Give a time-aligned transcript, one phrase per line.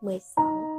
[0.00, 0.78] 16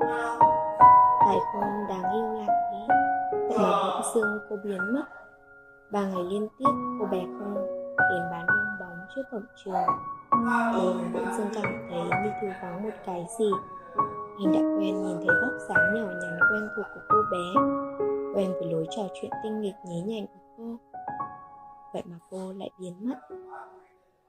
[1.25, 2.87] Tài con đáng yêu lạc ý
[3.31, 5.03] Vậy mà bỗng dưng cô biến mất.
[5.91, 7.55] Ba ngày liên tiếp, cô bé không
[7.97, 9.87] đến bán bong bóng trước cổng trường.
[10.73, 13.51] Tôi bỗng dưng cảm thấy như thiếu vắng một cái gì.
[14.37, 17.61] Anh đã quen nhìn thấy vóc dáng nhỏ nhắn quen thuộc của cô bé,
[18.35, 20.77] Quen với lối trò chuyện tinh nghịch nhí nhảnh của cô.
[21.93, 23.15] Vậy mà cô lại biến mất.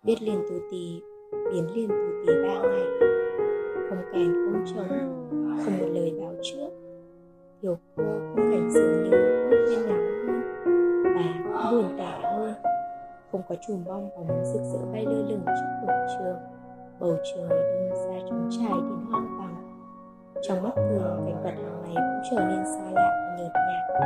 [0.03, 3.13] Biết liền tù tì, Biến liền tù tì ba ngày.
[3.93, 4.89] Không kèn, không trống
[5.65, 6.71] Không một lời báo trước.
[7.63, 9.11] Hiểu cô không cảnh dường như
[9.51, 10.43] bớt viên nắng hơn
[11.05, 12.55] Và cũng buồn tẻ hơn
[13.33, 16.37] Không có chùm bong bóng rực rỡ bay lơ lửng trước cổng trường.
[17.01, 19.83] Bầu trời đông xa trống trải đến hoang vắng
[20.43, 24.01] Trong mắt thường, cảnh vật hàng ngày cũng trở nên xa lạ và nhợt nhạt.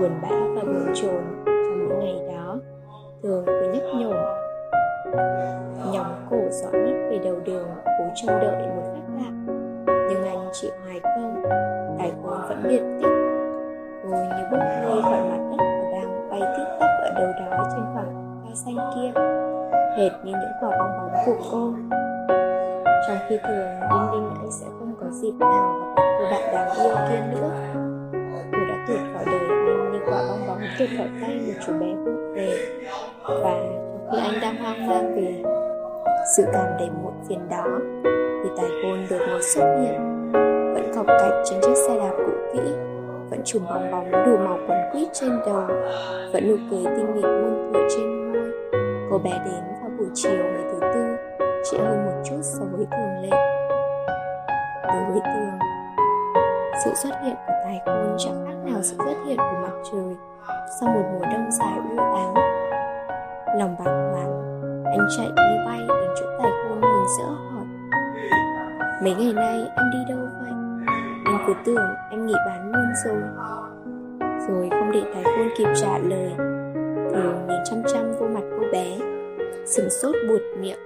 [0.00, 2.58] Buồn bã và buồn chồn trong những ngày đó.
[3.22, 4.41] Thường cứ nhấp nhổm.
[5.92, 9.30] Nhóm cổ dõi mắt về đầu đường Cố trông đợi một phép lạ.
[10.08, 11.42] Nhưng anh chỉ hoài công,
[11.98, 13.12] Tài khôn vẫn biệt tích
[14.02, 17.64] Cô như bốc hơi khỏi mặt đất Và đang bay tít tắp ở đâu đó
[17.70, 19.20] Trên khoảng hoa xanh kia,
[19.96, 21.72] Hệt như những quả bong bóng của cô.
[23.08, 26.70] Trong khi thường, Đinh Đinh anh sẽ không có dịp nào Gặp cô bạn đáng
[26.76, 27.50] yêu kia nữa.
[28.52, 31.72] Cô đã tuyệt khỏi đời anh Như quả bong bóng tuyệt khỏi tay Một chú
[31.80, 32.58] bé vô về.
[33.24, 33.81] Và
[34.12, 35.42] khi anh đang hoang mang vì
[36.36, 37.64] sự cảm đầy muộn phiền đó,
[38.44, 40.32] thì tài hôn đột ngột xuất hiện.
[40.74, 42.60] Vẫn cọc cạch trên chiếc xe đạp cũ kỹ,
[43.30, 45.66] vẫn chùm bong bóng đủ màu quấn quýt trên đầu,
[46.32, 48.50] vẫn nụ cười tinh nghịch muôn thuở trên môi.
[49.10, 51.16] Cô bé đến vào buổi chiều ngày thứ tư
[51.70, 53.36] trễ hơn một chút so với thường lệ.
[54.88, 55.58] Đối với tường,
[56.84, 60.16] sự xuất hiện của tài hôn chẳng khác nào sự xuất hiện của mặt trời
[60.80, 62.61] sau một mùa đông dài u ám
[63.58, 64.42] lòng bàng hoàng,
[64.84, 67.64] anh chạy như bay đến chỗ tài khôn mừng rỡ hỏi.
[69.02, 70.52] Mấy ngày nay em đi đâu vậy?
[71.26, 73.22] Em cứ tưởng em nghỉ bán luôn rồi.
[74.48, 76.32] Rồi không để tài khôn kịp trả lời
[77.12, 78.98] thường nhìn chăm chăm vô mặt cô bé
[79.66, 80.78] sừng sốt buột miệng.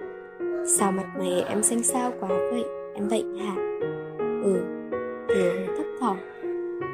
[0.79, 2.65] Sao mặt mày em xanh xao quá vậy?
[2.95, 3.55] Em bệnh hả?
[4.45, 4.57] Ừ
[5.29, 6.17] thường thấp thỏm.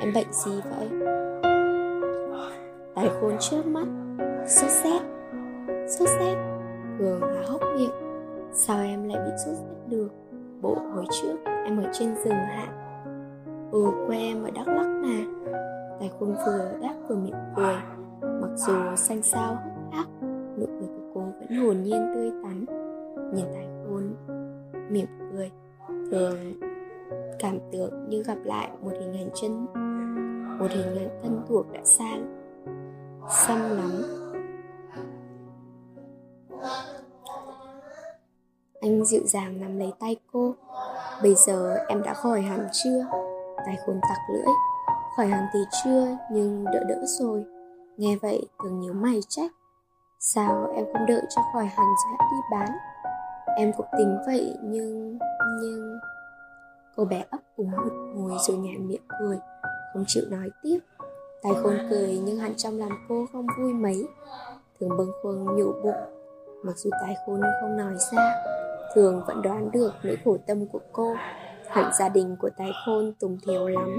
[0.01, 0.89] Em bệnh gì vậy?
[2.95, 3.87] Tài khôn trước mắt,
[4.47, 5.01] sốt rét
[5.89, 6.37] sốt rét
[6.99, 7.91] Cường há hốc miệng.
[8.53, 10.09] Sao em lại bị sốt rét được?
[10.61, 12.69] Bộ hồi trước em ở trên rừng hạ
[13.73, 15.25] Ừ quê em ở Đắk Lắk mà.
[16.01, 17.75] Tài khôn vừa đáp vừa miệng cười.
[18.21, 20.07] Mặc dù xanh xao, hốc hác,
[20.59, 22.65] Nụ cười của cô vẫn hồn nhiên tươi tắn.
[23.35, 24.15] Nhìn tài khôn
[24.91, 25.51] mỉm cười.
[25.89, 26.37] Thường
[27.39, 29.67] cảm tưởng như gặp lại một hình ảnh chân,
[30.59, 32.17] Một hình ảnh thân thuộc đã xa
[33.29, 34.22] Xăm lắm.
[38.81, 40.55] Anh dịu dàng nắm lấy tay cô.
[41.23, 43.07] Bây giờ em đã khỏi hẳn chưa?
[43.67, 44.53] Tài khôn tặc lưỡi.
[45.17, 47.45] Khỏi hẳn thì chưa, Nhưng đỡ đỡ rồi.
[47.97, 49.51] Nghe vậy, tưởng nhíu mày trách.
[50.21, 52.69] Sao em không đợi cho khỏi hẳn rồi hãy đi bán?
[53.57, 55.19] Em cũng tính vậy, nhưng
[55.63, 55.99] Nhưng
[56.97, 59.39] Cô bé ấp úng một ngồi rồi nhẹ miệng cười.
[59.93, 60.79] Không chịu nói tiếp.
[61.43, 64.09] Tài khôn cười, nhưng hẳn trong lòng cô không vui mấy.
[64.81, 66.22] Thường bâng khuâng nhủ bụng.
[66.63, 68.35] Mặc dù tài khôn không nói ra,
[68.95, 71.15] Thường vẫn đoán được nỗi khổ tâm của cô.
[71.69, 73.99] Hẳn gia đình của tài khôn tùng thiếu lắm,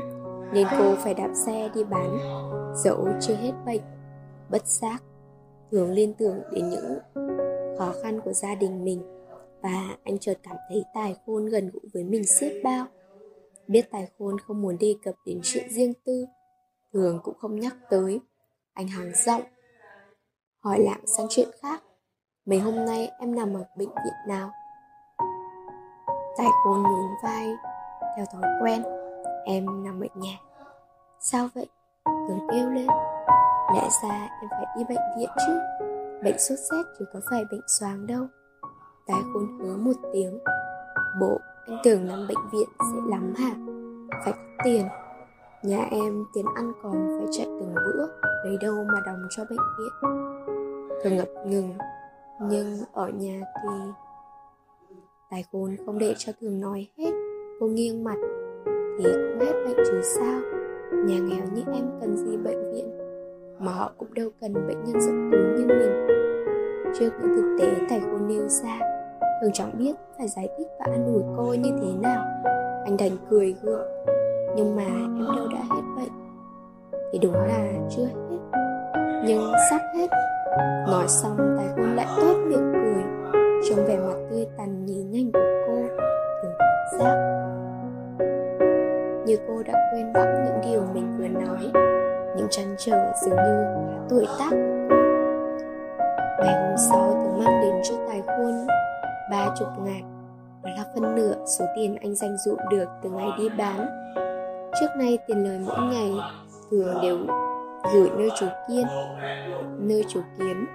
[0.53, 2.17] Nên cô phải đạp xe đi bán.
[2.75, 3.81] Dẫu chưa hết bệnh,
[4.49, 5.03] Bất giác,
[5.71, 6.99] Thường liên tưởng đến những
[7.77, 9.01] khó khăn của gia đình mình.
[9.61, 12.85] Và anh chợt cảm thấy tài khôn gần gũi với mình xiết bao.
[13.67, 16.25] Biết tài khôn không muốn đề cập đến chuyện riêng tư,
[16.93, 18.19] Thường cũng không nhắc tới.
[18.73, 19.41] Anh hàng giọng,
[20.59, 21.83] Hỏi lạng sang chuyện khác.
[22.45, 24.51] Mấy hôm nay em nằm ở bệnh viện nào?
[26.37, 27.47] Tài cô nhún vai
[28.15, 28.83] Theo thói quen,
[29.45, 30.37] Em nằm ở nhà.
[31.19, 31.69] Sao vậy?
[32.05, 32.87] Tường kêu lên.
[33.73, 35.59] Lẽ ra em phải đi bệnh viện chứ?
[36.23, 38.25] Bệnh sốt rét chứ có phải bệnh xoàng đâu.
[39.07, 40.39] Tài khôn hứa một tiếng.
[41.19, 43.55] Bộ anh tưởng nằm bệnh viện sẽ lắm hả?
[44.23, 44.87] Phải có tiền.
[45.63, 48.07] Nhà em tiền ăn còn phải chạy từng bữa.
[48.45, 50.11] Lấy đâu mà đóng cho bệnh viện?
[51.03, 51.77] Thường ngập ngừng.
[52.39, 53.69] Nhưng ở nhà thì
[55.31, 57.11] Tài khôn không để cho thường nói hết,
[57.59, 58.15] Cô nghiêng mặt
[58.97, 60.39] Thì cũng hết bệnh chứ sao.
[60.91, 62.97] Nhà nghèo như em cần gì bệnh viện,
[63.59, 66.07] Mà họ cũng đâu cần bệnh nhân rộng túi như mình.
[66.99, 68.79] Trước những thực tế tài khôn nêu ra,
[69.41, 72.25] Thường chẳng biết phải giải thích và an ủi cô như thế nào.
[72.85, 73.87] Anh đành cười gượng,
[74.55, 76.11] Nhưng mà em đâu đã hết bệnh.
[77.11, 78.59] Thì đúng là chưa hết,
[79.25, 80.07] Nhưng sắp hết
[80.87, 83.03] Nói xong tài khôn lại tốt miệng cười.
[83.69, 85.73] Trong vẻ mặt tươi tắn nhí nhanh của cô.
[86.41, 87.39] Thường cảm giác
[89.25, 91.71] như cô đã quên bẵng những điều mình vừa nói.
[92.37, 93.63] Những trăn trở dường như
[94.09, 94.51] tuổi tác
[96.39, 98.67] ngày hôm sau tớ mang đến cho tài khôn
[99.31, 100.01] ba chục ngàn.
[100.63, 103.87] Đó là phân nửa số tiền anh dành dụm được từ ngày đi bán.
[104.79, 106.11] Trước nay tiền lời mỗi ngày,
[106.71, 107.17] thường đều
[107.93, 108.85] gửi nơi chủ kiên,
[109.79, 110.65] nơi chủ kiến.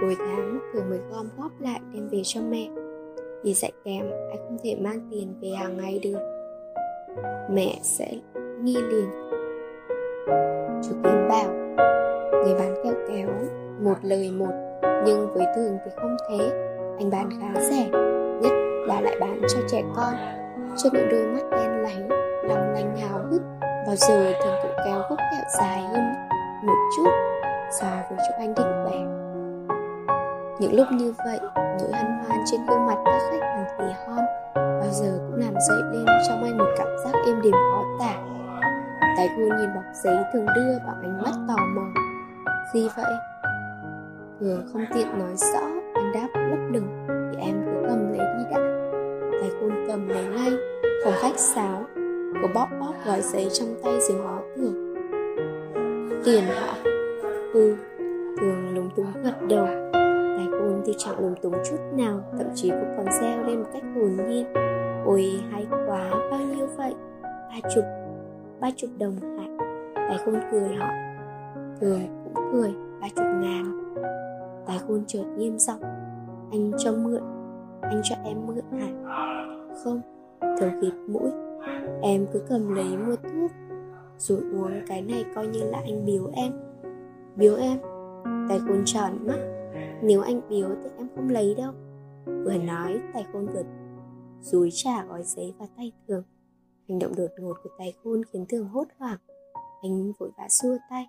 [0.00, 2.68] Cuối tháng thường mới gom góp lại đem về cho mẹ.
[3.42, 6.18] Vì dạy kèm, anh không thể mang tiền về hàng ngày được.
[7.50, 8.12] Mẹ sẽ
[8.62, 9.10] nghi liền.
[10.82, 11.52] Chú kiến bảo,
[12.32, 13.28] người bán kẹo kéo,
[13.80, 14.52] một lời một,
[15.06, 16.50] nhưng với thường thì không thế.
[16.98, 17.88] Anh bán khá rẻ,
[18.42, 18.52] nhất
[18.86, 20.14] là lại bán cho trẻ con.
[20.76, 21.96] Cho những đôi mắt đen láy
[22.42, 23.42] lòng lanh hào hức.
[23.60, 26.25] Bao giờ thường cụ kéo gốc kẹo dài hơn
[26.66, 27.10] một chút
[27.80, 28.98] so với chỗ anh định bẻ.
[30.58, 34.24] Những lúc như vậy, nỗi hân hoan trên gương mặt các khách hàng tỉ hon
[34.54, 38.14] bao giờ cũng làm dậy lên trong anh một cảm giác êm đềm khó tả.
[39.16, 41.82] Cái cô nhìn bọc giấy thường đưa bằng ánh mắt tò mò.
[42.74, 43.12] Gì vậy
[44.40, 48.44] thường không tiện nói rõ, anh đáp lấp lửng thì em cứ cầm lấy đi
[48.50, 48.58] đã.
[49.40, 50.52] Tài cô cầm lấy ngay
[51.04, 51.84] không khách sáo,
[52.42, 54.85] cô bóp bóp gói giấy trong tay rồi ngó tưởng
[56.26, 56.74] tiền hả?
[57.52, 57.76] Ừ
[58.40, 59.66] thường lúng túng gật đầu.
[60.36, 63.68] Tài côn thì chẳng lúng túng chút nào, thậm chí cũng còn reo lên một
[63.72, 64.46] cách hồn nhiên.
[65.06, 66.94] Ôi, hay quá, bao nhiêu vậy?
[67.22, 67.84] Ba chục
[68.60, 69.66] ba chục đồng hả?
[69.94, 70.94] Tài khôn cười hỏi.
[71.80, 73.94] Thường cũng cười, ba chục ngàn.
[74.66, 75.80] Tài khôn chợt nghiêm giọng.
[76.50, 77.22] Anh cho mượn,
[77.82, 78.88] anh cho em mượn hả?
[79.84, 80.00] Không
[80.60, 81.30] thường khịt mũi.
[82.02, 83.50] Em cứ cầm lấy mua thuốc
[84.18, 86.52] rồi uống cái này coi như là anh biếu em.
[87.36, 87.78] Biếu em?
[88.48, 89.38] Tài khôn tròn mắt
[90.02, 91.72] nếu anh biếu thì em không lấy đâu.
[92.24, 93.62] Vừa nói, tài khôn vừa
[94.40, 96.22] dúi trả gói giấy vào tay thường.
[96.88, 99.18] Hành động đột ngột của tài khôn khiến thường hốt hoảng.
[99.82, 101.06] Anh vội vã xua tay.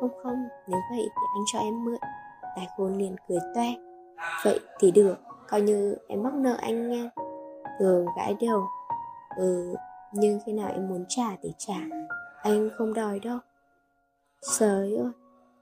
[0.00, 1.98] Không không, nếu vậy thì anh cho em mượn.
[2.56, 3.74] Tài khôn liền cười toe.
[4.44, 5.16] Vậy thì được,
[5.48, 7.10] coi như em mắc nợ anh nghe
[7.78, 8.62] thường gãi đầu.
[9.36, 9.74] Ừ
[10.12, 11.78] nhưng khi nào em muốn trả thì trả
[12.46, 13.38] anh không đòi đâu.
[14.58, 15.10] Trời ơi,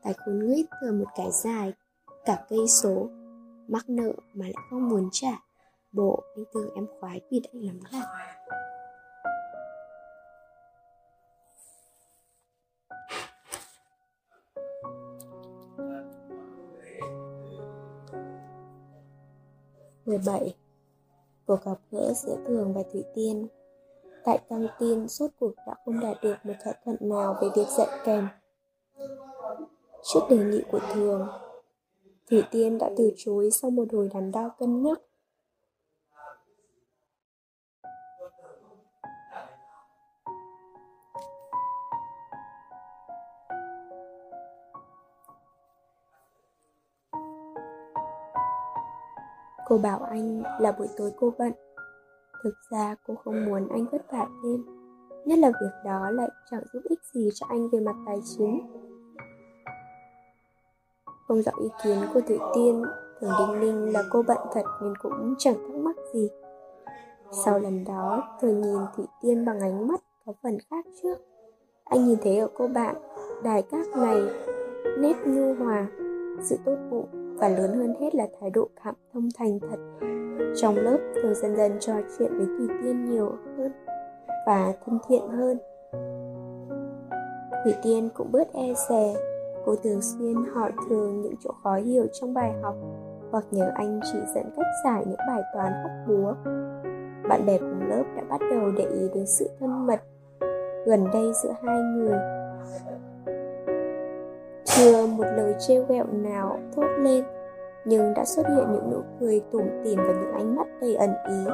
[0.02, 1.72] tài khốn nghít thừa một cái dài
[2.24, 3.08] cả cây số.
[3.68, 5.32] Mắc nợ mà lại không muốn trả.
[5.92, 8.30] Bộ anh tưởng em khoái vì anh lắm là
[20.06, 20.54] mười bảy.
[21.46, 23.48] Cuộc gặp gỡ giữa thường và thủy tiên
[24.24, 27.66] tại căng tin, suốt cuộc đã không đạt được một thỏa thuận nào về việc
[27.68, 28.28] dạy kèm.
[30.02, 31.28] Trước đề nghị của thường,
[32.30, 35.00] thủy tiên đã từ chối sau một hồi đắn đo cân nhắc.
[49.66, 51.52] Cô bảo anh là buổi tối cô bận.
[52.44, 54.64] Thực ra cô không muốn anh vất vả thêm,
[55.24, 58.60] Nhất là việc đó lại chẳng giúp ích gì cho anh về mặt tài chính.
[61.28, 62.82] Không rõ ý kiến của Thủy Tiên
[63.20, 66.28] Thường đinh ninh là cô bận thật nên cũng chẳng thắc mắc gì.
[67.44, 71.18] Sau lần đó thường nhìn Thủy Tiên bằng ánh mắt có phần khác trước.
[71.84, 72.96] Anh nhìn thấy ở cô bạn,
[73.44, 74.22] Đài các này,
[74.98, 75.86] nét nhu hòa,
[76.42, 79.78] Sự tốt bụng và lớn hơn hết là thái độ cảm thông thành thật
[80.56, 83.72] trong lớp thường dần dần trò chuyện với Thủy Tiên nhiều hơn
[84.46, 85.58] và thân thiện hơn.
[87.64, 89.14] Thủy Tiên cũng bớt e dè,
[89.66, 92.74] cô thường xuyên hỏi thường những chỗ khó hiểu trong bài học
[93.30, 96.34] hoặc nhờ anh chỉ dẫn cách giải những bài toán hóc búa.
[97.28, 100.00] Bạn bè cùng lớp đã bắt đầu để ý đến sự thân mật
[100.86, 102.18] gần đây giữa hai người.
[104.84, 107.24] Chưa một lời trêu ghẹo nào thốt lên,
[107.84, 111.10] nhưng đã xuất hiện những nụ cười tủm tỉm và những ánh mắt đầy ẩn
[111.28, 111.52] ý.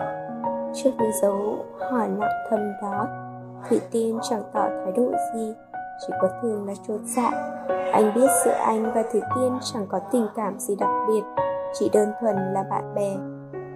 [0.74, 3.06] Trước những dấu hỏi nặng thầm đó,
[3.68, 5.54] thủy tiên chẳng tỏ thái độ gì,
[6.00, 7.30] chỉ có thường là chột dạ.
[7.92, 11.22] Anh biết giữa anh và thủy tiên chẳng có tình cảm gì đặc biệt,
[11.78, 13.16] chỉ đơn thuần là bạn bè.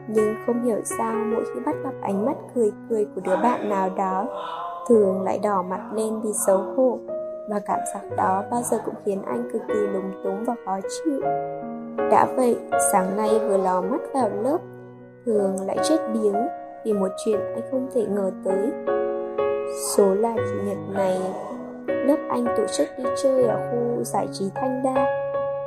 [0.09, 3.69] Nhưng không hiểu sao mỗi khi bắt gặp ánh mắt cười cười của đứa bạn
[3.69, 4.27] nào đó,
[4.89, 6.99] thường lại đỏ mặt lên vì xấu hổ
[7.49, 10.79] và cảm giác đó bao giờ cũng khiến anh cực kỳ lúng túng và khó
[10.81, 11.21] chịu
[12.11, 12.57] đã vậy,
[12.93, 14.59] sáng nay vừa lò mắt vào lớp,
[15.27, 16.47] Thường lại chết điếng
[16.85, 18.73] vì một chuyện anh không thể ngờ tới.
[19.97, 21.21] Số là chủ nhật này,
[21.87, 25.07] lớp anh tổ chức đi chơi ở khu giải trí Thanh Đa.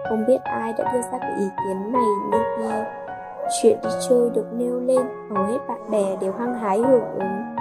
[0.10, 2.84] Không biết ai đã đưa ra cái ý kiến này nhưng khi
[3.62, 5.01] chuyện đi chơi được nêu lên,
[5.36, 7.55] hầu hết bạn bè đều hăng hái hưởng ứng.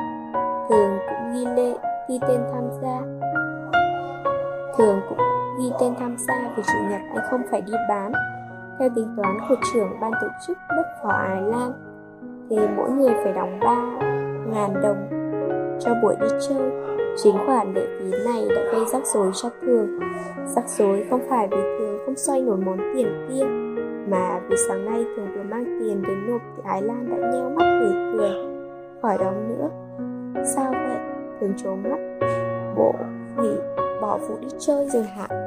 [0.68, 1.75] Thường cũng ghi lệ
[2.08, 3.15] ghi tên tham gia
[4.76, 5.18] thường cũng
[5.59, 8.12] ghi tên tham gia vì chủ nhật anh không phải đi bán.
[8.78, 11.73] Theo tính toán của trưởng ban tổ chức lớp phó Ái Lan,
[12.50, 13.75] thì mỗi người phải đóng 3
[14.52, 15.09] ngàn đồng
[15.80, 16.71] cho buổi đi chơi.
[17.16, 20.00] Chính khoản lệ phí này đã gây rắc rối cho thường
[20.47, 23.45] rắc rối không phải vì thường không xoay nổi món tiền kia,
[24.09, 27.50] mà vì sáng nay thường vừa mang tiền đến nộp thì Ái Lan đã nheo
[27.50, 28.30] mắt cười cười.
[29.02, 29.68] Khỏi đóng nữa.
[30.45, 30.99] Sao vậy?
[31.40, 32.28] Thường trốn mắt.
[32.76, 32.95] Bộ
[33.37, 33.56] nghỉ
[34.02, 35.46] bỏ vụ đi chơi rồi hả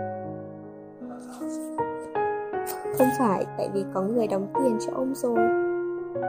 [3.00, 5.38] không phải tại vì có người đóng tiền cho ông rồi.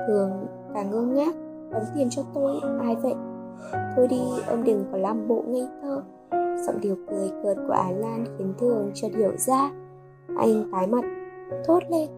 [0.06, 1.34] Thường càng ngơ ngác
[1.70, 3.14] đóng tiền cho tôi ai vậy?
[3.96, 6.02] Thôi đi ông đừng có làm bộ ngây thơ.
[6.66, 9.70] Giọng điều cười cợt của Ái Lan khiến Thường chợt hiểu ra.
[10.38, 11.04] Anh tái mặt,
[11.66, 12.08] thốt lên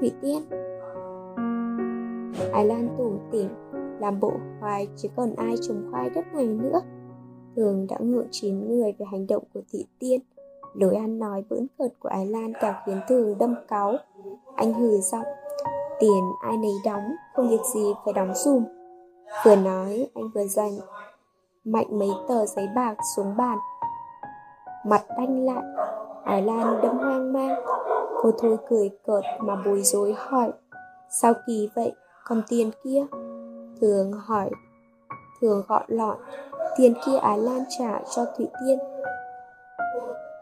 [0.00, 0.42] Thủy Tiên.
[2.52, 3.48] Ái Lan tủm tỉm
[4.00, 6.80] làm bộ hoài chứ còn ai trồng khoai đất này nữa.
[7.56, 10.20] Thường đã ngượng chín người về hành động của Thị Tiên.
[10.74, 13.96] Lối ăn nói bỡn cợt của Ái Lan càng khiến Thường đâm cáu.
[14.56, 15.26] Anh hừ giọng
[16.00, 18.64] Tiền ai nấy đóng, không việc gì phải đóng dùm.
[19.44, 20.72] Vừa nói, anh vừa dành
[21.64, 23.58] mạnh mấy tờ giấy bạc xuống bàn.
[24.86, 25.62] Mặt đanh lại
[26.24, 27.62] Ái Lan đâm hoang mang.
[28.22, 30.52] Cô thôi cười cợt mà bối rối hỏi
[31.10, 31.92] Sao kỳ vậy,
[32.24, 33.06] còn tiền kia?
[33.80, 34.50] Thường hỏi
[35.40, 36.16] Thường gọn lọn
[36.76, 38.78] Tiền kia Ái Lan trả cho Thủy Tiên.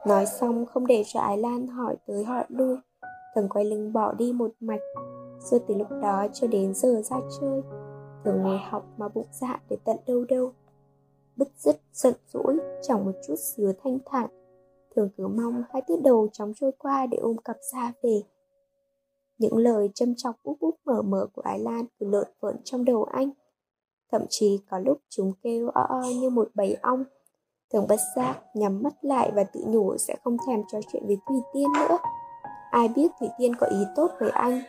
[0.07, 2.77] Nói xong, không để cho Ái Lan hỏi tới hỏi lui.
[3.35, 4.81] Thường quay lưng bỏ đi một mạch.
[5.39, 7.63] Rồi từ lúc đó cho đến giờ ra chơi,
[8.25, 10.53] Thường ngồi học mà bụng dạ để tận đâu đâu.
[11.37, 14.27] Bứt rứt, giận dỗi, Chẳng một chút xíu thanh thản.
[14.97, 18.23] Thường cứ mong hai tiết đầu chóng trôi qua để ôm cặp ra về.
[19.39, 22.85] Những lời châm chọc úp úp mở mở của Ái Lan cứ lợn vợn trong
[22.85, 23.31] đầu anh.
[24.13, 27.05] Thậm chí có lúc chúng kêu o o như một bầy ong.
[27.73, 31.19] Thường bất giác nhắm mắt lại và tự nhủ sẽ không thèm trò chuyện với
[31.29, 31.99] Thủy Tiên nữa.
[32.71, 34.61] Ai biết Thủy Tiên có ý tốt với anh,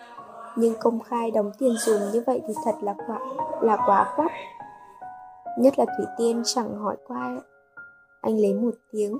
[0.55, 3.19] nhưng công khai đóng tiền dùng như vậy thì thật là quá
[3.61, 4.31] là quá quắt.
[5.57, 7.41] Nhất là Thủy Tiên chẳng hỏi qua.
[8.21, 9.17] Anh lấy một tiếng.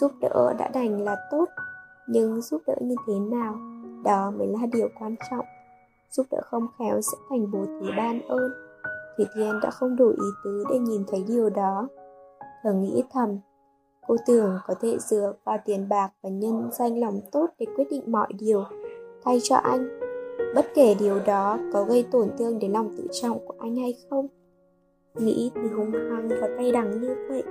[0.00, 1.44] Giúp đỡ đã đành là tốt.
[2.08, 3.54] Nhưng giúp đỡ như thế nào?
[4.04, 5.46] Đó mới là điều quan trọng.
[6.10, 8.50] Giúp đỡ không khéo sẽ thành bố thí ban ơn
[9.16, 11.88] thủy Thiên đã không đủ ý tứ để nhìn thấy điều đó.
[12.62, 13.38] Thở nghĩ thầm,
[14.06, 17.86] cô tưởng có thể dựa vào tiền bạc và nhân danh lòng tốt để quyết
[17.90, 18.64] định mọi điều.
[19.24, 19.98] Thay cho anh,
[20.54, 23.94] bất kể điều đó có gây tổn thương đến lòng tự trọng của anh hay
[24.10, 24.26] không,
[25.14, 27.42] nghĩ thì hung hăng và cay đắng như vậy.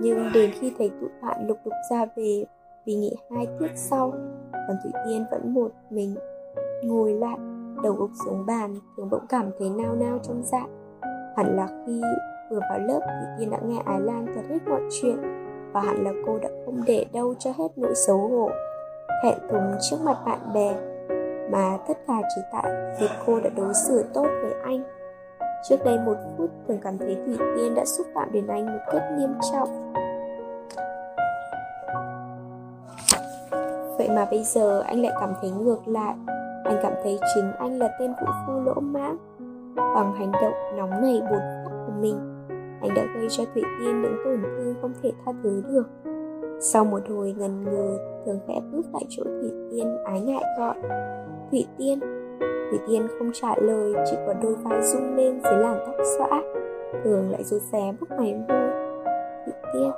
[0.00, 2.44] Nhưng đến khi thấy tụi bạn lục đục ra về
[2.86, 4.10] vì nghỉ hai tiết sau,
[4.52, 6.14] còn thủy tiên vẫn một mình
[6.84, 7.38] ngồi lại,
[7.82, 10.66] đầu gục xuống bàn thường bỗng cảm thấy nao nao trong dạ
[11.36, 12.00] hẳn là khi
[12.50, 15.16] vừa vào lớp thì tiên đã nghe ái lan thuật hết mọi chuyện
[15.72, 18.50] và hẳn là cô đã không để đâu cho hết nỗi xấu hổ
[19.24, 20.76] hẹn thùng trước mặt bạn bè.
[21.50, 24.82] Mà tất cả chỉ tại vì cô đã đối xử tốt với anh.
[25.68, 28.80] Trước đây một phút, thường cảm thấy thủy tiên đã xúc phạm đến anh một
[28.92, 29.92] cách nghiêm trọng.
[33.98, 36.14] Vậy mà bây giờ anh lại cảm thấy ngược lại.
[36.64, 39.16] Anh cảm thấy chính anh là tên vũ phu lỗ mãng.
[39.76, 42.18] Bằng hành động nóng nảy bột phát của mình
[42.80, 45.88] Anh đã gây cho Thủy Tiên những tổn thương không thể tha thứ được.
[46.60, 50.74] Sau một hồi ngần ngừ, Thường khẽ bước lại chỗ Thủy Tiên, ái ngại gọi,
[51.50, 52.00] Thủy Tiên
[52.70, 56.42] Thủy Tiên không trả lời, Chỉ có đôi vai rung lên dưới làn tóc xõa,
[57.04, 58.70] Thường lại rụt rè bốc máy môi
[59.44, 59.90] Thủy Tiên.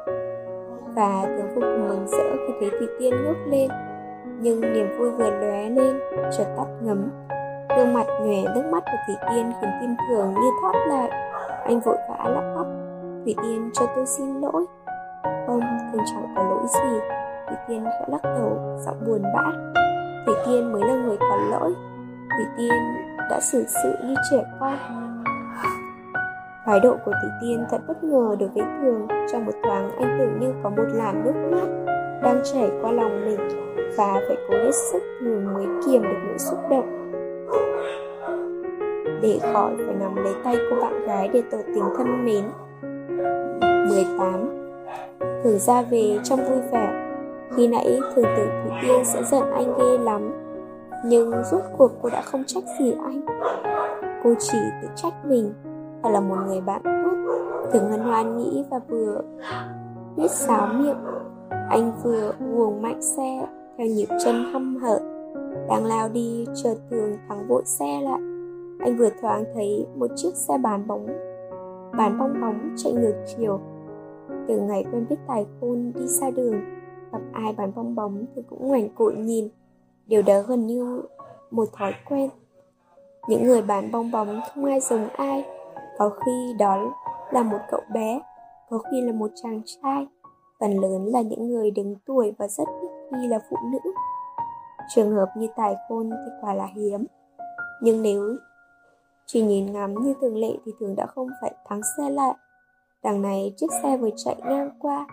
[0.97, 3.71] Và thường vô cùng mừng rỡ khi thấy Thủy Tiên ngước lên,
[4.41, 6.01] nhưng niềm vui vừa lóe lên,
[6.39, 7.11] chợt tắt ngấm
[7.77, 11.11] gương mặt nhòe nước mắt của thủy tiên khiến tim thường như thoát lại.
[11.65, 12.67] Anh vội vã lắp bắp,
[13.25, 14.65] thủy tiên, cho tôi xin lỗi.
[15.47, 15.61] Không
[15.93, 16.99] thường chẳng có lỗi gì.
[17.49, 19.53] Thủy tiên khẽ lắc đầu, giọng buồn bã.
[20.27, 21.75] Thủy tiên mới là người có lỗi.
[22.37, 22.73] Thủy tiên
[23.31, 24.77] đã xử sự như trẻ con.
[26.67, 29.07] Thái độ của thủy tiên thật bất ngờ đối với thường.
[29.33, 33.25] Trong một thoáng, anh tưởng như có một làn nước mắt đang chảy qua lòng
[33.25, 33.49] mình
[33.97, 37.02] và phải cố hết sức thường mới kiềm được nỗi xúc động
[39.23, 42.45] để khỏi phải nắm lấy tay cô bạn gái để tỏ tình thân mến.
[43.89, 44.63] 18
[45.45, 47.09] Thường ra về trong vui vẻ.
[47.57, 50.33] Khi nãy thường tưởng Thủy Tiên sẽ giận anh ghê lắm,
[51.05, 53.27] Nhưng rốt cuộc cô đã không trách gì anh.
[54.25, 55.53] Cô chỉ tự trách mình.
[56.03, 57.35] Và là một người bạn tốt
[57.73, 59.21] Thường hân hoan nghĩ và vừa
[60.17, 61.05] biết xáo miệng.
[61.71, 63.47] Anh vừa guồng mạnh xe,
[63.79, 65.12] theo nhịp chân hâm hở
[65.69, 68.21] đang lao đi chợt thường thắng vội xe lại.
[68.81, 71.07] Anh vừa thoáng thấy một chiếc xe bán bóng.
[71.99, 73.61] Bán bong bóng chạy ngược chiều.
[74.49, 76.61] Từ ngày quen biết tài khôn đi xa đường,
[77.13, 79.49] gặp ai bán bong bóng thì cũng ngoảnh cội nhìn.
[80.07, 81.03] Điều đó gần như
[81.51, 82.31] một thói quen.
[83.29, 85.45] Những người bán bong bóng không ai giống ai.
[85.99, 86.95] Có khi đó
[87.33, 88.21] là một cậu bé,
[88.71, 90.07] có khi là một chàng trai.
[90.61, 93.93] Phần lớn là những người đứng tuổi và rất ít khi là phụ nữ
[94.95, 97.07] trường hợp như tài khôn thì quả là hiếm.
[97.83, 98.37] Nhưng nếu
[99.27, 102.35] chỉ nhìn ngắm như thường lệ thì thường đã không phải thắng xe lại.
[103.03, 105.07] Đằng này chiếc xe vừa chạy ngang qua,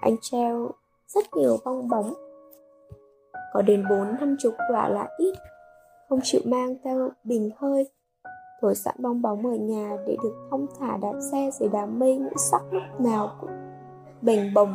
[0.00, 0.70] anh treo
[1.08, 2.14] rất nhiều bong bóng.
[3.52, 5.34] Có đến bốn năm chục quả là ít,
[6.08, 7.90] không chịu mang theo bình hơi.
[8.60, 12.16] Thổi sẵn bong bóng ở nhà để được thông thả đạp xe dưới đám mây
[12.16, 13.50] ngũ sắc lúc nào cũng
[14.22, 14.74] bềnh bồng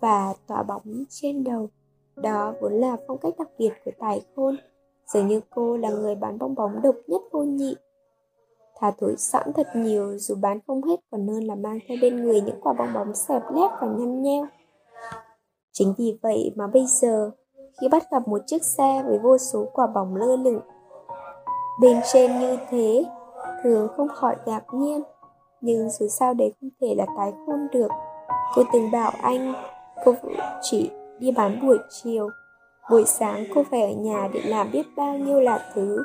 [0.00, 1.68] và tỏa bóng trên đầu
[2.16, 4.56] đó vốn là phong cách đặc biệt của tài khôn,
[5.06, 7.76] dường như cô là người bán bong bóng độc nhất vô nhị.
[8.80, 12.24] Thả thổi sẵn thật nhiều, dù bán không hết còn hơn là mang theo bên
[12.24, 14.46] người những quả bong bóng xẹp lép và nhăn nheo.
[15.72, 17.30] Chính vì vậy mà bây giờ,
[17.80, 20.60] khi bắt gặp một chiếc xe với vô số quả bóng lơ lửng,
[21.80, 23.04] bên trên như thế,
[23.62, 25.02] thường không khỏi ngạc nhiên.
[25.60, 27.88] Nhưng dù sao đấy không thể là tái khôn được.
[28.54, 29.54] Cô từng bảo anh,
[30.04, 30.14] cô
[30.62, 32.28] chỉ đi bán buổi chiều.
[32.90, 36.04] Buổi sáng cô phải ở nhà để làm biết bao nhiêu là thứ.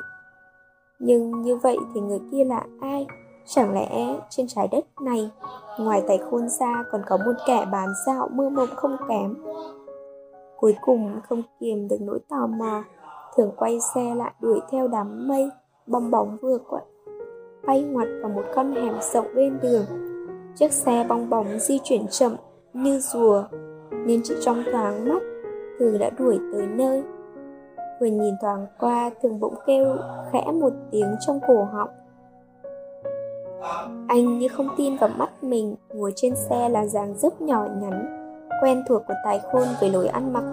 [0.98, 3.06] Nhưng như vậy thì người kia là ai?
[3.46, 5.30] Chẳng lẽ trên trái đất này,
[5.78, 9.34] ngoài tài khôn ra còn có một kẻ bán dạo mơ mộng không kém?
[10.56, 12.82] Cuối cùng không kiềm được nỗi tò mò,
[13.36, 15.50] thường quay xe lại đuổi theo đám mây,
[15.86, 16.82] bong bóng vừa quậy
[17.66, 19.84] bay ngoặt vào một con hẻm rộng bên đường.
[20.56, 22.36] Chiếc xe bong bóng di chuyển chậm
[22.72, 23.44] như rùa
[24.06, 25.22] nên chỉ trong thoáng mắt
[25.78, 27.02] thường đã đuổi tới nơi.
[28.00, 29.96] Vừa nhìn thoáng qua, thường bỗng kêu
[30.32, 31.88] khẽ một tiếng trong cổ họng.
[34.08, 38.28] Anh như không tin vào mắt mình, ngồi trên xe là dáng dấp nhỏ nhắn,
[38.62, 40.44] quen thuộc của tài khôn về lối ăn mặc.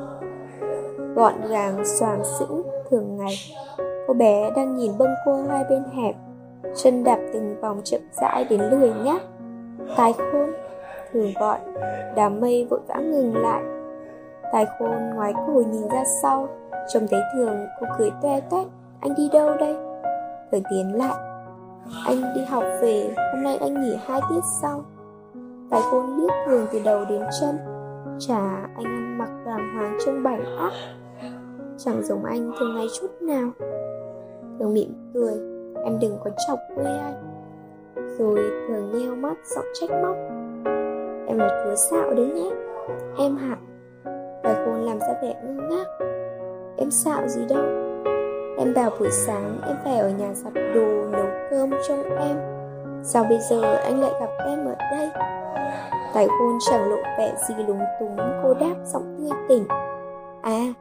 [1.16, 3.36] Gọn gàng, xoàng xĩnh thường ngày.
[4.08, 6.16] Cô bé đang nhìn bâng quơ hai bên hẹp,
[6.76, 9.22] chân đạp từng vòng chậm rãi đến lười nhác.
[9.98, 10.50] Tài khôn
[11.14, 11.60] thường gọi.
[12.16, 13.64] Đám mây vội vã ngừng lại.
[14.54, 16.48] Tài khôn ngoái cổ nhìn ra sau.
[16.94, 18.68] Trông thấy thường, cô cười toe toét.
[19.00, 19.76] Anh đi đâu đây?
[20.52, 21.16] Thường tiến lại.
[22.06, 23.14] Anh đi học về.
[23.34, 24.84] Hôm nay anh nghỉ hai tiết sau.
[25.70, 27.58] Tài khôn liếc thường từ đầu đến chân.
[28.20, 30.72] Chả anh ăn mặc đàng hoàng trông bảnh óc.
[31.78, 33.50] Chẳng giống anh thường ngày chút nào.
[34.60, 35.34] Thường mỉm cười.
[35.84, 37.24] Em đừng có chọc quê anh.
[38.18, 40.16] Rồi thường nheo mắt, giọng trách móc
[41.30, 42.50] em là chúa xạo đấy nhé.
[43.18, 43.58] Em hả?
[44.44, 46.06] Bà khôn làm ra vẻ ngơ ngác.
[46.78, 47.64] Em xạo gì đâu.
[48.58, 52.38] Em bảo buổi sáng em phải ở nhà giặt đồ, nấu cơm trông em.
[53.04, 55.10] Sao bây giờ anh lại gặp em ở đây?
[56.14, 59.66] Tài khôn chẳng lộ vẻ gì lúng túng, Cô đáp giọng tươi tỉnh.
[60.42, 60.74] À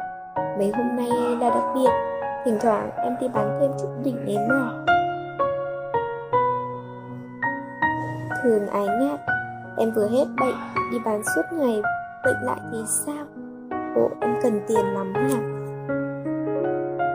[0.58, 1.90] mấy hôm nay là đặc biệt.
[2.44, 4.84] Thỉnh thoảng em đi bán thêm chút đỉnh đến mà
[8.42, 9.37] Thường ái ngại
[9.78, 10.54] Em vừa hết bệnh
[10.92, 11.82] Đi bán suốt ngày
[12.24, 13.26] Bệnh lại thì sao?
[13.96, 15.40] Bộ em cần tiền lắm hả?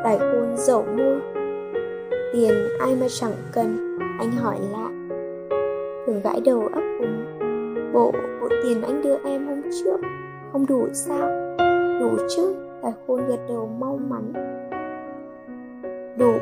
[0.03, 1.21] Tài khôn dầu môi
[2.33, 4.93] Tiền ai mà chẳng cần Anh hỏi lại.
[6.05, 7.25] Thường gãi đầu ấp úng.
[7.93, 9.97] Bộ, bộ tiền anh đưa em hôm trước
[10.51, 11.57] Không đủ sao?
[11.99, 14.33] Đủ chứ Tài khôn gật đầu mau mắn.
[16.17, 16.33] Đủ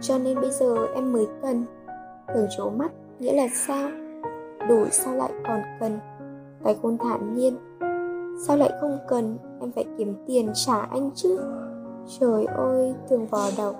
[0.00, 1.64] Cho nên bây giờ em mới cần.
[2.34, 3.90] Thường trố mắt Nghĩa là sao?
[4.68, 5.98] Đủ sao lại còn cần
[6.64, 7.56] Tài khôn thản nhiên?
[8.46, 9.38] Sao lại không cần?
[9.60, 11.38] Em phải kiếm tiền trả anh chứ.
[12.20, 13.74] Trời ơi thường vò đầu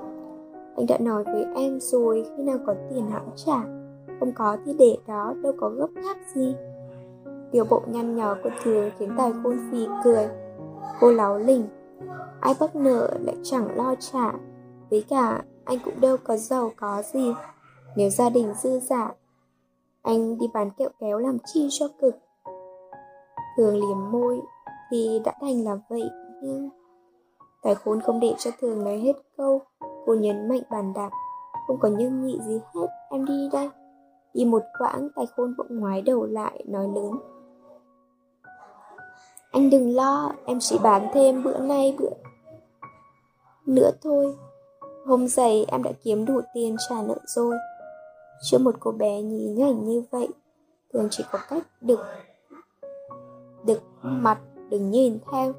[0.76, 3.62] Anh đã nói với em rồi, Khi nào có tiền hãng trả?
[4.20, 6.54] Không có thì để đó, đâu có gấp gáp gì.
[7.52, 10.28] Điều bộ nhăn nhó của thường khiến tài khôn phì cười.
[11.00, 11.66] Cô láo lỉnh.
[12.40, 14.32] Ai bắt nợ lại chẳng lo trả.
[14.90, 17.34] Với cả, anh cũng đâu có giàu có gì.
[17.96, 19.12] Nếu gia đình dư giả
[20.02, 22.14] anh đi bán kẹo kéo làm chi cho cực.
[23.56, 24.40] Thường liếm môi,
[24.90, 26.10] thì đã thành là vậy,
[26.42, 26.70] nhưng
[27.62, 29.60] Tài khôn không để cho thường nói hết câu.
[30.06, 31.10] Cô nhấn mạnh bàn đạp,
[31.66, 33.70] Không có nhưng nhị gì hết, Em đi đây.
[34.34, 37.10] Đi một quãng, tài khôn bỗng ngoái đầu lại, nói lớn.
[39.50, 42.10] Anh đừng lo, Em chỉ bán thêm bữa nay bữa
[43.66, 44.36] Nữa thôi.
[45.06, 47.56] Hôm giày em đã kiếm đủ tiền trả nợ rồi
[48.42, 50.28] chưa một cô bé nhìn ảnh như vậy,
[50.92, 52.00] Thường chỉ có cách được
[53.66, 55.52] Được mặt, đừng nhìn theo.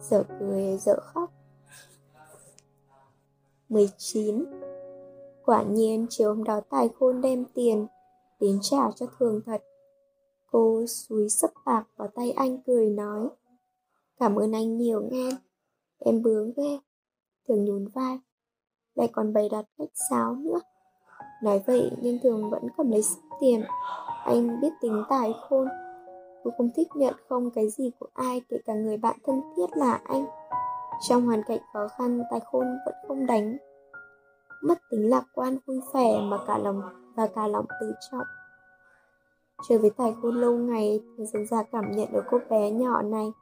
[0.00, 1.32] Giờ cười, giờ khóc.
[3.68, 4.44] 19
[5.44, 7.86] Quả nhiên, chiều hôm đó tài khôn đem tiền
[8.40, 9.62] Đến trả cho thường thật.
[10.50, 13.28] Cô xúi sấp bạc vào tay anh cười nói,
[14.16, 15.30] Cảm ơn anh nhiều nghe,
[15.98, 16.78] Em bướng ghê
[17.48, 18.18] Thường nhún vai.
[18.94, 20.60] Lại còn bày đặt khách sáo nữa.
[21.42, 23.02] Nói vậy, nhưng Thường vẫn cầm lấy
[23.40, 23.62] tiền.
[24.24, 25.68] Anh biết tính tài khôn.
[26.44, 29.66] Cô không thích nhận không cái gì của ai, Kể cả người bạn thân thiết
[29.76, 30.24] là anh.
[31.08, 33.56] Trong hoàn cảnh khó khăn, Tài khôn vẫn không đánh.
[34.62, 36.82] Mất tính lạc quan, vui vẻ Mà cả lòng,
[37.16, 38.26] và cả lòng tự trọng.
[39.68, 43.02] Chơi với tài khôn lâu ngày, Thường dần ra cảm nhận được cô bé nhỏ
[43.02, 43.32] này.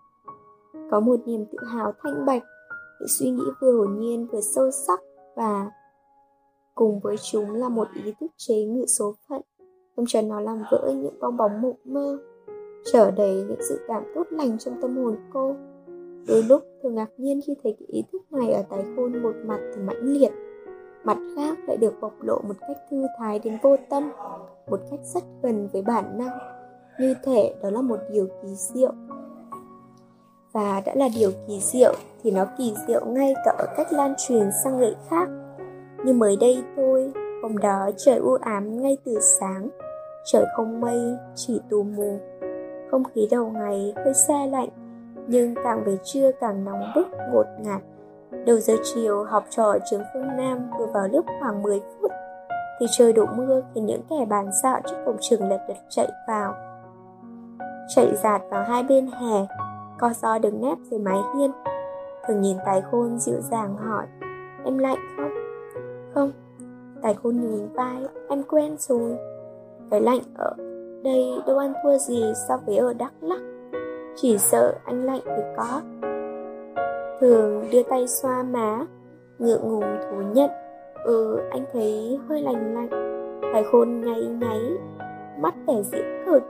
[0.90, 2.42] Có một niềm tự hào thanh bạch
[3.00, 5.00] Những suy nghĩ vừa hồn nhiên, vừa sâu sắc,
[5.36, 5.70] Và
[6.74, 9.42] cùng với chúng là một ý thức chế ngự số phận.
[9.96, 12.18] Không cho nó làm vỡ những bong bóng mộng mơ,
[12.92, 15.54] trở đầy những sự cảm tốt lành trong tâm hồn cô.
[16.28, 19.35] Đôi lúc thường ngạc nhiên khi thấy cái ý thức này ở tài khôn một
[19.44, 20.33] mặt thì mãnh liệt,
[21.04, 24.11] mặt khác lại được bộc lộ một cách thư thái đến vô tâm,
[24.70, 26.38] một cách rất gần với bản năng.
[27.00, 28.92] Như thể đó là một điều kỳ diệu.
[30.52, 34.14] Và đã là điều kỳ diệu thì nó kỳ diệu ngay cả ở cách lan
[34.18, 35.28] truyền sang người khác
[36.04, 39.68] như mới đây thôi hôm đó trời u ám ngay từ sáng.
[40.24, 42.18] Trời không mây, chỉ tù mù.
[42.90, 44.68] Không khí đầu ngày hơi xe lạnh,
[45.26, 47.82] nhưng càng về trưa càng nóng bức, ngột ngạt.
[48.46, 52.10] Đầu giờ chiều, học trò ở trường phương nam vừa vào lớp khoảng 10 phút.
[52.80, 56.08] Thì trời đổ mưa khiến những kẻ bán dạo trước cổng trường lật đật chạy
[56.28, 56.54] vào.
[57.94, 59.46] Chạy dạt vào hai bên hè,
[59.98, 61.50] co gió đứng nép dưới mái hiên.
[62.28, 64.06] Thường nhìn tài khôn dịu dàng hỏi,
[64.64, 65.39] em lạnh không?
[66.14, 66.32] Không
[67.02, 67.96] tài khôn nhún vai
[68.28, 69.16] em quen rồi.
[69.90, 70.52] Cái lạnh ở
[71.04, 73.40] đây đâu ăn thua gì so với ở đắk lắc
[74.16, 75.80] chỉ sợ anh lạnh thì có.
[77.20, 78.86] Thường đưa tay xoa má,
[79.38, 80.50] ngượng ngùng thú nhận.
[81.04, 83.20] Ừ anh thấy hơi lành lạnh.
[83.52, 84.60] Tài khôn nháy nháy,
[85.38, 86.42] mắt vẻ diễn cực.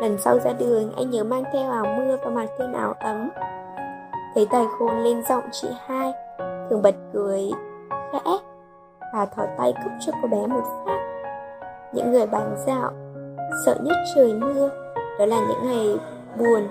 [0.00, 3.30] lần sau ra đường, anh nhớ mang theo áo mưa và mặc thêm áo ấm.
[4.34, 6.12] Thấy tài khôn lên giọng chị hai,
[6.70, 7.50] thường bật cười,
[8.12, 8.38] khẽ
[9.14, 10.98] và thỏ tay cốc cho cô bé một phát.
[11.92, 12.92] Những người bán dạo
[13.66, 14.70] sợ nhất trời mưa
[15.18, 15.98] đó là những ngày
[16.38, 16.68] buồn.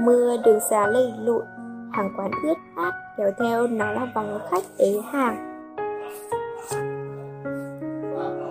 [0.00, 1.42] Mưa đường xá lầy lụi,
[1.92, 5.44] hàng quán ướt át kéo theo nó là vắng khách ế hàng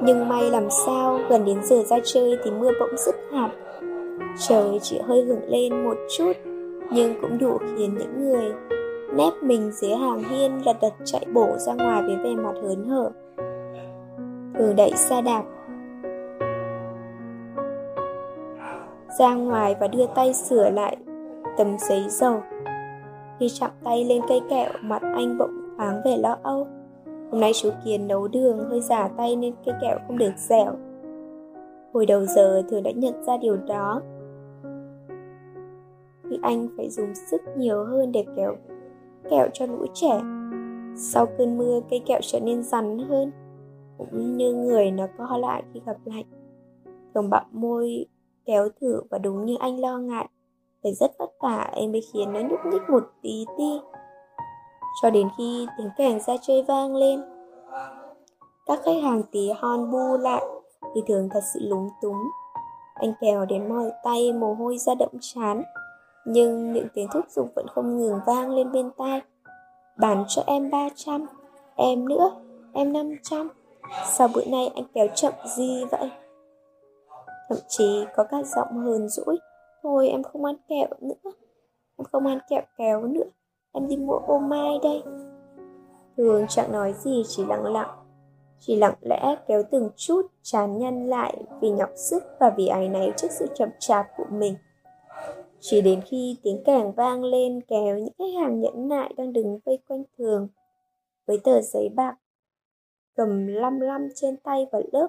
[0.01, 3.49] nhưng may làm sao gần đến giờ ra chơi thì mưa bỗng dứt hạt
[4.47, 6.33] trời chỉ hơi hưởng lên một chút
[6.91, 8.53] nhưng cũng đủ khiến những người
[9.15, 12.89] nép mình dưới hàng hiên, lật đật chạy bổ ra ngoài với vẻ mặt hớn
[12.89, 13.11] hở.
[14.59, 15.43] Thường đẩy xe đạp.
[19.19, 20.97] Ra ngoài và đưa tay sửa lại
[21.57, 22.41] tấm giấy dầu.
[23.39, 26.67] Khi chạm tay lên cây kẹo, mặt anh bỗng thoáng vẻ lo âu.
[27.31, 30.71] Hôm nay chú kiến nấu đường, hơi giả tay nên cây kẹo không được dẻo.
[31.93, 34.01] Hồi đầu giờ, thường đã nhận ra điều đó.
[36.29, 38.55] Khi anh phải dùng sức nhiều hơn để kéo
[39.29, 40.21] kẹo cho lũ trẻ.
[40.95, 43.31] Sau cơn mưa, cây kẹo trở nên rắn hơn,
[43.97, 46.25] cũng như người nó co lại khi gặp lạnh.
[47.13, 48.05] Thường bặm môi
[48.45, 50.27] kéo thử và đúng như anh lo ngại
[50.83, 53.79] phải rất vất vả em mới khiến nó nhúc nhích một tí ti
[55.01, 57.21] cho đến khi tiếng kèn ra chơi vang lên.
[58.65, 60.43] Các khách hàng tí hon bu lại,
[60.95, 62.17] thì thường thật sự lúng túng.
[62.93, 65.63] Anh kèo đến mỏi tay mồ hôi ra đậm chán
[66.29, 69.21] nhưng những tiếng thúc giục vẫn không ngừng vang lên bên tai.
[69.97, 71.25] Bán cho em 300
[71.75, 72.31] em nữa,
[72.73, 73.49] em 500
[74.05, 76.11] sao bữa nay anh kéo chậm gì vậy?
[77.49, 79.37] Thậm chí có cả giọng hờn dỗi.
[79.83, 81.31] Thôi em không ăn kẹo nữa,
[81.97, 83.25] em không ăn kẹo kéo nữa.
[83.71, 85.03] Em đi mua ô mai đây.
[86.17, 87.89] Thường chẳng nói gì, chỉ lặng lặng.
[88.59, 92.89] Chỉ lặng lẽ kéo từng chút, chán nhăn lại vì nhọc sức và vì áy
[92.89, 94.55] náy trước sự chậm chạp của mình
[95.69, 99.59] chỉ đến khi tiếng cảng vang lên, kéo những khách hàng nhẫn nại đang đứng
[99.65, 100.47] vây quanh thường
[101.25, 102.15] với tờ giấy bạc
[103.17, 105.07] cầm lăm lăm trên tay và lớp,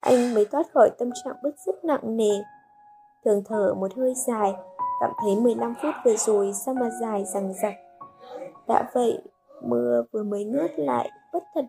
[0.00, 2.30] anh mới thoát khỏi tâm trạng bức rất nặng nề.
[3.24, 4.52] Thường thở một hơi dài,
[5.00, 7.74] cảm thấy 15 phút vừa rồi sao mà dài rằng rặc
[8.68, 9.22] đã vậy,
[9.62, 11.64] mưa vừa mới ngớt lại, bất thật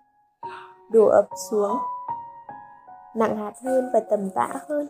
[0.92, 1.78] đổ ập xuống
[3.18, 4.88] nặng hạt hơn và tầm vã hơn.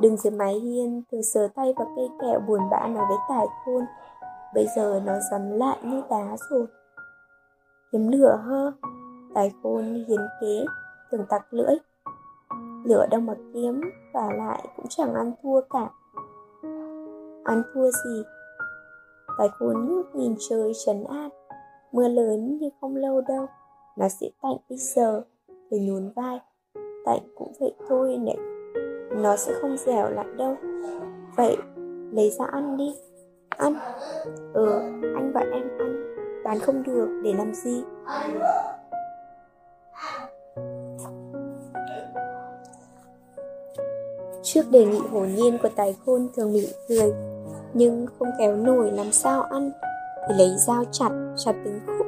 [0.00, 3.46] Đừng dưới mái hiên thường sờ tay vào cây kẹo buồn bã nói với tài
[3.64, 3.84] khôn,
[4.54, 6.66] bây giờ nó rắn lại như đá rồi.
[7.92, 8.72] Kiếm lửa hơ?
[9.34, 10.64] Tài khôn hiến kế
[11.10, 11.76] thường tặc lưỡi.
[12.84, 13.80] Lửa đâu mà kiếm,
[14.14, 15.90] và lại cũng chẳng ăn thua cả.
[17.44, 18.22] Ăn thua gì?
[19.38, 21.30] Tài khôn ngước nhìn trời trấn an.
[21.92, 23.46] Mưa lớn nhưng không lâu đâu,
[23.96, 25.22] nó sẽ tạnh bây giờ
[25.70, 26.40] thì nhún vai
[27.04, 28.34] tạnh cũng vậy thôi nè
[29.16, 30.56] nó sẽ không dẻo lại đâu.
[31.36, 31.56] Vậy,
[32.12, 32.94] lấy ra ăn đi.
[33.48, 33.74] Ăn.
[34.54, 34.80] Ừ
[35.14, 36.14] anh và em ăn.
[36.44, 37.82] Bán không được, để làm gì?
[44.42, 47.14] Trước đề nghị hồn nhiên của tài khôn thường mỉm cười,
[47.74, 49.70] nhưng không kéo nổi làm sao ăn,
[50.28, 52.06] thì lấy dao chặt chặt từng khúc.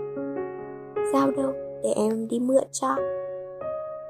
[1.13, 1.53] Dao đâu?
[1.83, 2.97] Để em đi mượn cho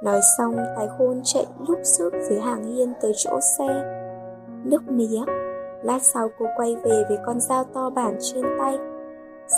[0.03, 3.85] nói xong tài khôn chạy lúc sức dưới hàng hiên tới chỗ xe.
[4.65, 5.25] Nước mía.
[5.83, 8.79] Lát sau cô quay về với con dao to bản trên tay.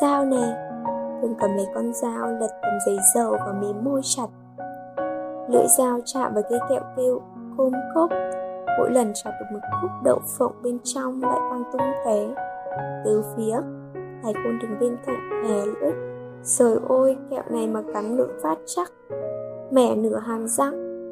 [0.00, 0.68] Dao nè.
[1.22, 4.26] Thường cầm lấy con dao lật tấm giấy dầu và mím môi chặt.
[5.48, 7.20] Lưỡi dao chạm vào cây kẹo kêu
[7.56, 8.10] côm cốc.
[8.78, 12.28] mỗi lần chọc được một khúc đậu phộng bên trong lại văng tung té.
[13.04, 13.60] Từ phía
[14.22, 15.92] tài khôn đứng bên cạnh hè lưỡi.
[16.44, 18.92] Trời ôi, kẹo này mà cắn lưỡi phát chắc.
[19.70, 21.04] Mẹ nửa hàm răng.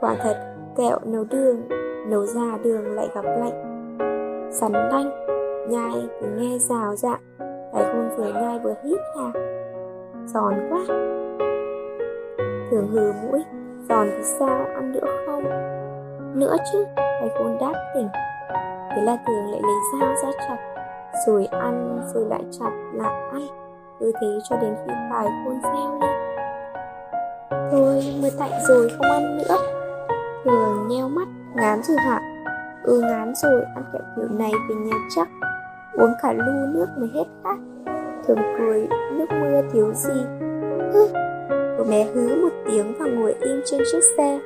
[0.00, 0.36] Quả thật,
[0.76, 1.62] kẹo nấu đường
[2.06, 3.88] Nấu ra đường lại gặp lạnh.
[4.50, 5.10] Sắn đanh
[5.68, 7.20] Nhai cứ nghe rào rạng
[7.72, 9.32] Thái khôn vừa nhai vừa hít hà.
[10.26, 10.84] Giòn quá.
[12.70, 13.44] Thường hừ mũi
[13.88, 15.44] Giòn thì sao, ăn nữa không?
[16.34, 18.08] Nữa chứ phải khôn đáp tỉnh.
[18.90, 20.56] Thế là thường lại lấy dao ra chặt
[21.26, 23.42] rồi ăn rồi lại chặt lại ăn.
[24.00, 26.31] Cứ thế cho đến khi phải khôn reo lên
[27.72, 29.56] thôi mưa tạnh rồi, không ăn nữa.
[30.44, 32.20] Thường nheo mắt, ngán rồi hả?
[32.84, 35.28] Ừ ngán rồi, ăn kẹo kiểu này về nhà chắc.
[35.92, 37.56] Uống cả lu nước mới hết khát
[38.26, 40.20] thường cười, nước mưa thiếu gì?
[40.92, 41.06] Hứ
[41.78, 44.40] cô bé hứ một tiếng và ngồi im trên chiếc xe,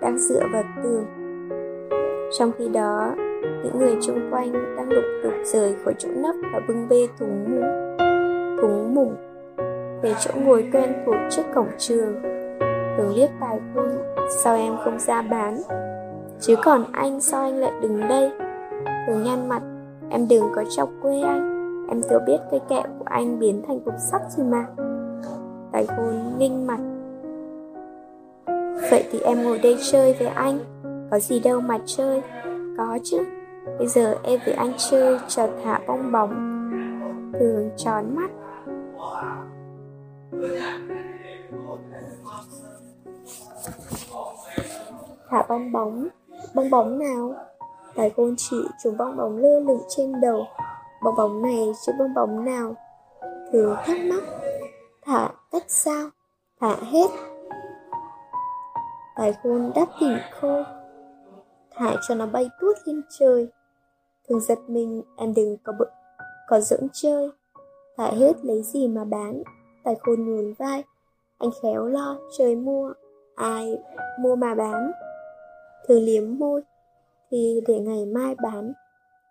[0.00, 1.06] đang dựa vào tường.
[2.38, 3.14] Trong khi đó,
[3.64, 7.44] những người chung quanh đang lục tục rời khỏi chỗ nấp và bưng bê thúng
[7.48, 7.96] mùng
[8.60, 9.16] thúng mùng
[10.02, 12.41] về chỗ ngồi quen thuộc trước cổng trường
[12.98, 13.98] Tớ liếc tài Phương
[14.44, 15.62] sao em không ra bán?
[16.40, 18.30] Chứ còn anh, sao anh lại đứng đây?
[19.06, 19.62] Tớ nhăn mặt,
[20.10, 21.52] em đừng có chọc quê anh.
[21.88, 24.66] Em thừa biết cây kẹo của anh biến thành cục sắt rồi mà.
[25.72, 26.78] Tài khôn nghinh mặt.
[28.90, 30.58] Vậy thì em ngồi đây chơi với anh.
[31.10, 32.22] Có gì đâu mà chơi.
[32.78, 33.24] Có chứ.
[33.78, 36.30] Bây giờ em với anh chơi trò hạ bong bóng.
[37.32, 38.30] Thường tròn mắt.
[45.32, 46.08] Thả bong bóng.
[46.54, 47.34] Bong bóng nào?
[47.94, 50.46] Tài khôn chỉ chùm bong bóng lơ lửng trên đầu.
[51.02, 52.74] Bong bóng này chứ bong bóng nào?
[53.52, 54.22] Thử thắc mắc.
[55.02, 56.08] Thả cách sao?
[56.60, 57.06] Thả hết.
[59.16, 60.64] Tài khôn đáp tỉnh khôi
[61.74, 63.48] thả cho nó bay tuốt lên trời.
[64.28, 65.84] Thường giật mình, em đừng có bự
[66.48, 67.30] có dưỡng chơi.
[67.96, 69.42] Thả hết lấy gì mà bán?
[69.84, 70.84] Tài khôn nhún vai.
[71.38, 72.92] Anh khéo lo, trời mua.
[73.34, 73.78] Ai
[74.20, 74.92] mua mà bán?
[75.88, 76.62] Thường liếm môi,
[77.30, 78.72] thì để ngày mai bán.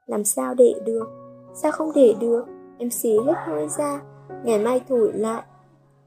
[0.06, 1.10] Làm sao để được?
[1.56, 2.46] Sao không để được?
[2.78, 4.02] Em xì hết hơi ra,
[4.44, 5.44] ngày mai thổi lại.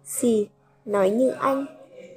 [0.04, 0.48] Xì,
[0.84, 1.66] nói như anh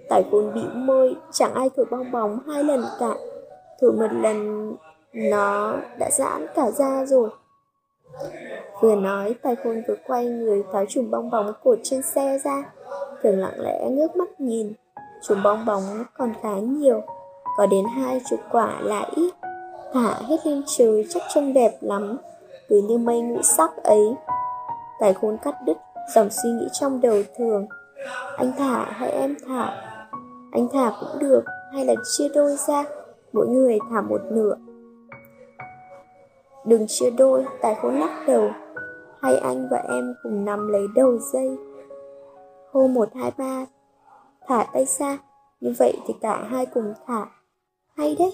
[0.10, 3.16] tại cồn bị môi, chẳng ai thổi bong bóng hai lần cả.
[3.82, 4.74] Thổi một lần,
[5.14, 7.30] nó đã giãn cả da rồi.
[8.82, 12.72] Vừa nói, tài khôn vừa quay người tháo chùm bong bóng cột trên xe ra.
[13.22, 14.74] Thường lặng lẽ ngước mắt nhìn,
[15.22, 15.84] chùm bong bóng
[16.18, 17.02] còn khá nhiều
[17.58, 19.34] có đến hai chục quả là ít.
[19.94, 22.18] Thả hết lên trời chắc trông đẹp lắm,
[22.70, 24.16] cứ như mây ngũ sắc ấy.
[25.00, 25.78] Tài khôn cắt đứt
[26.16, 27.68] dòng suy nghĩ trong đầu thường.
[28.38, 29.84] Anh thả hay em thả?
[30.52, 31.44] Anh thả cũng được,
[31.74, 32.84] hay là chia đôi ra?
[33.34, 34.56] Mỗi người thả một nửa.
[36.66, 38.50] Đừng chia đôi, tài khôn lắc đầu.
[39.22, 41.58] Hay anh và em cùng nằm lấy đầu dây.
[42.72, 43.66] Hô một, hai, ba.
[44.48, 45.18] Thả tay ra.
[45.62, 47.26] Như vậy thì cả hai cùng thả
[47.98, 48.34] hay đấy.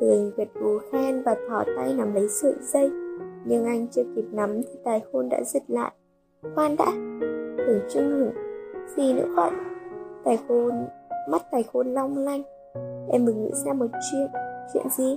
[0.00, 2.90] Thường gật gù khen và thỏ tay nắm lấy sợi dây.
[3.44, 5.92] Nhưng anh chưa kịp nắm thì tài khôn đã giật lại.
[6.54, 6.92] Khoan đã.
[7.66, 8.32] Thường trưng hửng.
[8.96, 9.50] Gì nữa vậy?
[10.24, 10.72] Tài khôn,
[11.30, 12.42] mắt tài khôn long lanh.
[13.08, 14.28] Em mừng nghĩ ra một chuyện.
[14.74, 15.16] Chuyện gì?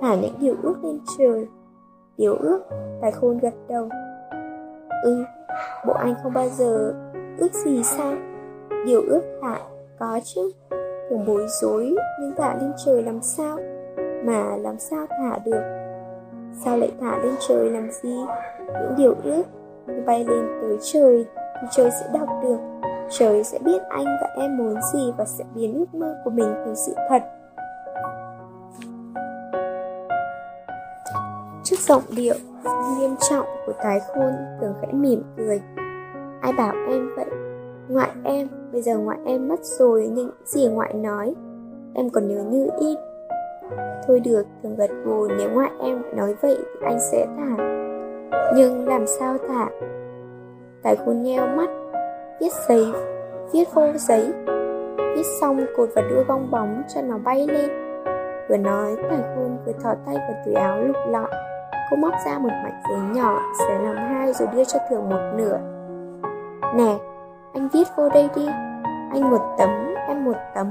[0.00, 1.46] Thả những điều ước lên trời.
[2.18, 2.60] Điều ước?
[3.00, 3.88] Tài khôn gật đầu.
[5.04, 5.24] Ừ
[5.86, 6.94] Bộ anh không bao giờ
[7.38, 8.14] ước gì sao?
[8.86, 9.60] Điều ước hả?
[9.98, 10.52] Có chứ.
[11.10, 13.58] Thường bối rối, Nhưng thả lên trời làm sao?
[14.24, 15.62] Mà làm sao thả được?
[16.64, 18.16] Sao lại thả lên trời làm gì?
[18.58, 19.42] Những điều ước
[20.06, 21.26] Bay lên tới trời
[21.60, 22.58] Thì trời sẽ đọc được.
[23.10, 26.54] Trời sẽ biết anh và em muốn gì và sẽ biến ước mơ của mình
[26.54, 27.22] thành sự thật.
[31.64, 32.34] Trước giọng điệu
[32.98, 35.62] nghiêm trọng của thái khôn thường khẽ mỉm cười.
[36.40, 37.26] Ai bảo em vậy?
[37.88, 41.34] Ngoại em bây giờ ngoại em mất rồi nhưng gì ngoại nói?
[41.94, 42.96] Em còn nhớ như in.
[44.06, 47.64] Thôi được, thường gật gù nếu ngoại em nói vậy thì anh sẽ thả.
[48.56, 49.68] Nhưng làm sao thả?
[50.82, 51.70] Tài khôn nheo mắt
[52.40, 52.86] Viết giấy,
[53.52, 54.32] viết vô giấy.
[55.16, 57.70] Viết xong cột và đưa bong bóng cho nó bay lên.
[58.48, 61.30] Vừa nói tài khôn vừa thò tay vào túi áo lục lọi.
[61.90, 65.32] Cô móc ra một mảnh giấy nhỏ Xé làm hai rồi đưa cho thường một
[65.36, 65.58] nửa.
[66.74, 66.98] Nè,
[67.54, 68.46] anh viết vô đây đi.
[69.12, 69.70] Anh một tấm,
[70.08, 70.70] em một tấm.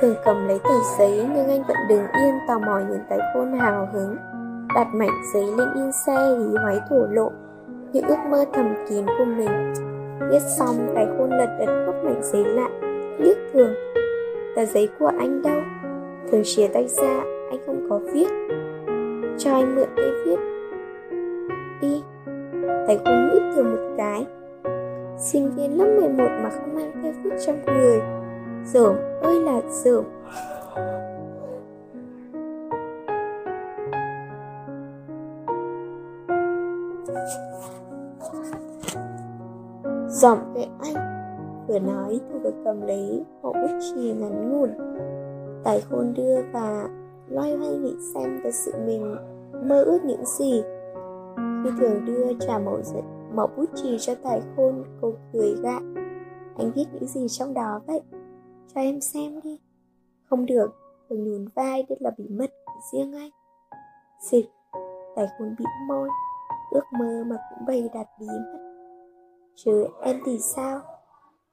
[0.00, 3.52] Thường cầm lấy tờ giấy nhưng anh vẫn đứng yên tò mò nhìn thấy khôn
[3.58, 4.16] hào hứng.
[4.74, 7.30] Đặt mảnh giấy lên yên xe hí hoáy thổ lộ
[7.92, 9.72] Những ước mơ thầm kín của mình.
[10.30, 12.70] Viết xong cái khôn lật đật gấp mảnh giấy lại.
[13.18, 13.74] Liếc thường
[14.56, 15.60] Tờ giấy của anh đâu?
[16.30, 18.28] Thường chia tay ra Anh không có viết.
[19.38, 20.51] Cho anh mượn cây viết.
[22.86, 24.26] Tài cô hít thừa một cái.
[25.18, 28.00] Sinh viên lớp 11 mà không mang theo viết trong người.
[28.64, 30.04] Dởm, ơi là dởm.
[40.08, 41.12] Giọng về anh,
[41.68, 44.70] Vừa nói tôi vừa cầm lấy bộ bút chì ngắn ngủn.
[45.64, 46.88] Tài khôn đưa và
[47.28, 49.16] loay hoay nghĩ xem thật sự mình
[49.64, 50.62] mơ ước những gì
[51.64, 52.80] như thường đưa trả mẫu,
[53.34, 55.78] mẫu bút chì cho tài khôn Cô cười gạ.
[56.58, 58.00] Anh viết những gì trong đó vậy?
[58.74, 59.60] Cho em xem đi.
[60.24, 60.70] Không được
[61.08, 63.30] Thường nhún vai đây là bí mật của riêng anh.
[64.30, 64.44] Xịt
[65.16, 66.08] Tài khôn bĩu môi
[66.70, 68.58] Ước mơ mà cũng bày đặt bí mật.
[69.54, 70.80] Chứ em thì sao?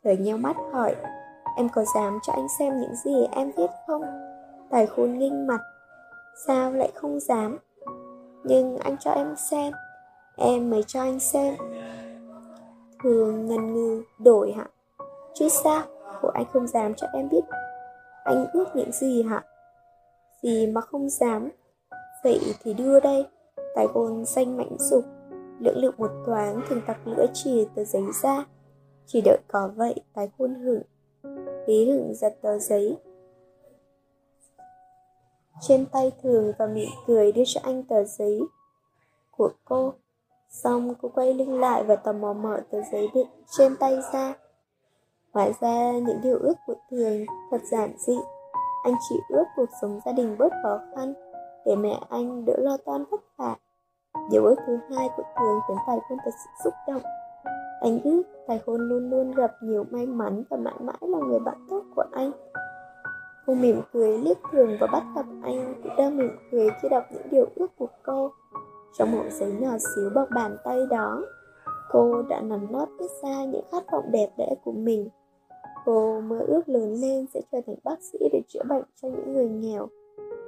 [0.04, 0.96] Thời nheo mắt hỏi
[1.58, 4.02] Em có dám cho anh xem những gì em viết không?
[4.70, 5.62] Tài khôn nghinh mặt
[6.48, 7.58] Sao lại không dám?
[8.44, 9.74] Nhưng anh cho em xem.
[10.40, 11.56] Em mới cho anh xem.
[13.04, 14.66] Thường ngần ngừ đổi hả?
[15.34, 15.82] Chứ sao?
[16.24, 17.42] Bộ anh không dám cho em biết
[18.24, 19.44] Anh ước những gì hả?
[20.42, 21.50] Gì mà không dám?
[22.24, 23.26] Vậy thì đưa đây.
[23.76, 25.06] Tài gôn xanh mãnh dục,
[25.60, 28.46] Lưỡng lượng một thoáng, thường tặc lưỡi chỉ tờ giấy ra.
[29.06, 30.82] Chỉ đợi có vậy, tài khôn hưởng
[31.68, 32.98] Lý hưởng giật tờ giấy.
[35.62, 38.42] Trên tay thường và mỉm cười đưa cho anh tờ giấy
[39.32, 39.94] Của cô.
[40.50, 44.34] Xong cô quay lưng lại và tò mò mở tờ giấy định trên tay ra
[45.34, 48.18] Hóa ra, những điều ước của thường thật giản dị
[48.84, 51.14] Anh chỉ ước cuộc sống gia đình bớt khó khăn
[51.66, 53.56] Để mẹ anh đỡ lo toan vất vả
[54.32, 57.02] Điều ước thứ hai của Thường khiến Tài Quân thật sự xúc động.
[57.82, 61.40] Anh ước Tài hôn luôn luôn gặp nhiều may mắn và mãi mãi là người
[61.40, 62.32] bạn tốt của anh.
[63.46, 67.04] Cô mỉm cười liếc Thường và bắt gặp anh cũng đang mỉm cười khi đọc
[67.12, 68.32] những điều ước của cô.
[68.98, 71.26] Trong mẫu giấy nhỏ xíu bằng bàn tay đó,
[71.90, 75.10] cô đã nắn nót viết ra những khát vọng đẹp đẽ của mình.
[75.86, 79.34] Cô mơ ước lớn lên sẽ trở thành bác sĩ để chữa bệnh cho những
[79.34, 79.88] người nghèo,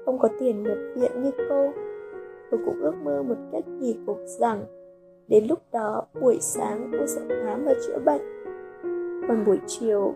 [0.06, 1.72] không có tiền nhập viện như cô
[2.52, 4.66] cô cũng ước mơ một cách kỳ cục rằng
[5.28, 8.22] đến lúc đó buổi sáng cô sẽ khám và chữa bệnh.
[9.28, 10.14] Còn buổi chiều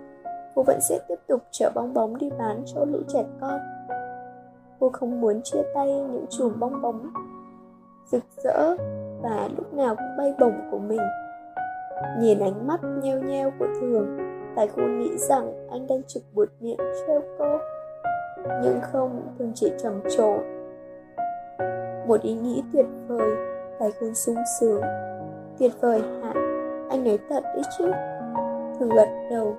[0.55, 3.59] cô vẫn sẽ tiếp tục chở bong bóng đi bán cho lũ trẻ con.
[4.79, 7.09] Cô không muốn chia tay những chùm bong bóng
[8.11, 8.75] rực rỡ
[9.21, 11.01] và lúc nào cũng bay bổng của mình.
[12.19, 14.17] Nhìn ánh mắt nheo nheo của thường,
[14.55, 17.57] tài cô nghĩ rằng anh đang trực buột miệng trêu cô.
[18.63, 20.37] Nhưng không, thường chỉ trầm trồ.
[22.07, 23.35] Một ý nghĩ tuyệt vời,
[23.79, 24.81] tài khôn sung sướng.
[25.59, 26.33] Tuyệt vời hả?
[26.89, 27.91] Anh nói thật đấy chứ?
[28.79, 29.55] Thường gật đầu.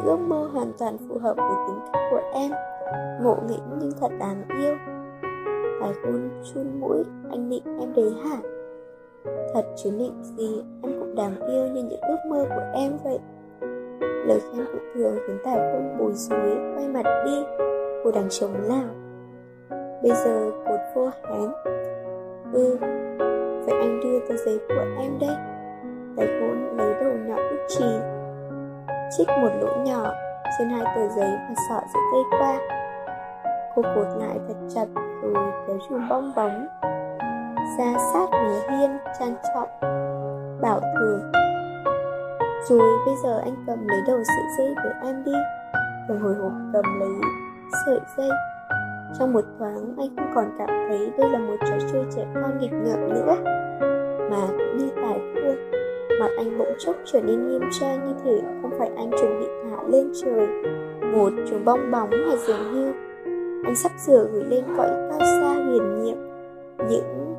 [0.00, 2.50] Những ước mơ hoàn toàn phù hợp với tính cách của em.
[3.22, 4.74] Ngộ nghĩnh nhưng thật đáng yêu.
[5.80, 8.36] Tài khôn chun mũi, anh định em đấy hả?
[9.54, 13.18] Thật chứ định gì, em cũng đáng yêu như những ước mơ của em vậy.
[14.00, 17.44] Lời khen của thường khiến tài quân bồi dối quay mặt đi.
[18.04, 18.88] Cô đang chống nào
[20.02, 21.52] bây giờ cột vô hán
[22.52, 22.76] ừ
[23.66, 25.36] vậy anh đưa tờ giấy của em đây.
[26.16, 28.19] Tài quân lấy đầu nhỏ bút trì
[29.18, 30.12] chích một lỗ nhỏ
[30.58, 32.58] trên hai tờ giấy và sọ sẽ dây qua.
[33.76, 34.86] Cô cột lại thật chặt
[35.22, 35.34] rồi
[35.66, 36.66] kéo chùm bong bóng.
[37.78, 39.68] Ra sát mé hiên, trang trọng,
[40.60, 41.32] bảo thường
[42.68, 45.32] rồi bây giờ anh cầm lấy đầu sợi dây để em đi.
[46.08, 47.08] Rồi hồi hộp cầm lấy
[47.86, 48.28] sợi dây.
[49.18, 52.58] Trong một thoáng, anh không còn cảm thấy đây là một trò chơi trẻ con
[52.58, 53.36] nghịch ngợm nữa,
[54.30, 55.69] Mà cũng như tài khuôn
[56.20, 59.46] Mặt anh bỗng chốc trở nên nghiêm trang như thể không phải anh chuẩn bị
[59.70, 60.48] thả lên trời.
[61.12, 62.92] Một chú bong bóng hay dường như
[63.64, 66.16] Anh sắp sửa gửi lên cõi cao xa huyền nhiệm.
[66.88, 67.34] Những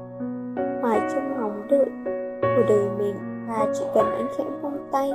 [0.81, 1.85] hoài trong ngóng đợi
[2.41, 3.15] của đời mình
[3.47, 5.11] và chỉ cần anh khẽ buông tay,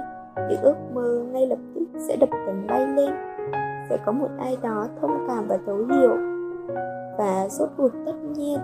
[0.51, 3.15] những ước mơ ngay lập tức sẽ đập cánh bay lên.
[3.91, 6.17] Sẽ có một ai đó thông cảm và thấu hiểu
[7.19, 8.59] và rốt cuộc tất nhiên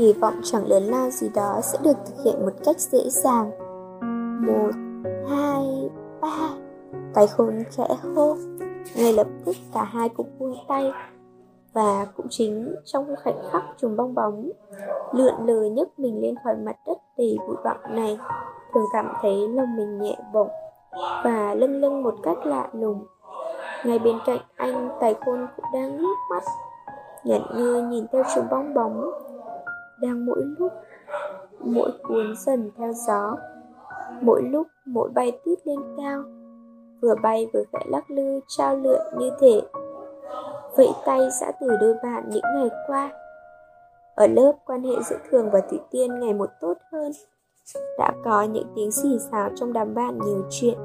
[0.00, 3.50] kỳ vọng chẳng lớn lao gì đó sẽ được thực hiện một cách dễ dàng.
[4.46, 4.70] Một,
[5.28, 5.90] hai,
[6.20, 6.50] ba.
[7.14, 8.36] Cái khôn khẽ hô.
[8.96, 10.92] Ngay lập tức cả hai cũng buông tay.
[11.72, 14.50] Và cũng chính trong khoảnh khắc chùm bong bóng,
[15.12, 18.18] lượn lờ nhấc mình lên khỏi mặt đất đầy bụi bặm này,
[18.74, 20.48] thường cảm thấy lòng mình nhẹ bổng
[21.24, 23.06] và lưng lưng một cách lạ lùng.
[23.84, 26.42] Ngay bên cạnh anh, tài khôn cũng đang ngước mắt
[27.24, 29.10] nhận như nhìn theo chùm bong bóng
[30.02, 30.72] đang mỗi lúc
[31.60, 33.36] mỗi cuốn dần theo gió,
[34.20, 36.22] mỗi lúc mỗi bay tít lên cao,
[37.02, 39.62] vừa bay vừa khẽ lắc lư, trao lượn như thể.
[40.76, 43.10] Vẫy tay xã từ đôi bạn những ngày qua.
[44.14, 47.12] Ở lớp, quan hệ giữa thường và thủy tiên ngày một tốt hơn.
[47.98, 50.78] Đã có những tiếng xì xào trong đám bạn nhiều chuyện.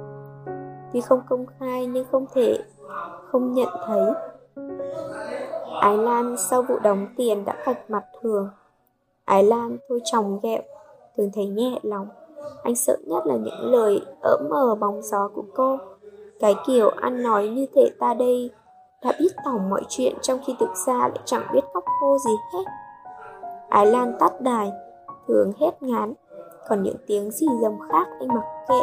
[0.93, 2.57] Tuy không công khai nhưng không thể
[3.31, 4.13] không nhận thấy.
[5.81, 8.49] Ái lan sau vụ đóng tiền đã cạch mặt thường
[9.25, 10.61] ái lan thôi chồng ghẹo
[11.17, 12.07] thường thấy nhẹ lòng.
[12.63, 15.77] Anh sợ nhất là những lời ỡm mờ bóng gió của cô.
[16.39, 18.49] Cái kiểu ăn nói như thể ta đây
[19.03, 22.31] đã biết tổng mọi chuyện trong khi thực ra lại chẳng biết khóc khô gì
[22.53, 22.63] hết.
[23.69, 24.71] Ái lan tắt đài,
[25.27, 26.13] thường hết ngán.
[26.67, 28.79] Còn những tiếng gì dầm khác anh mặc kệ.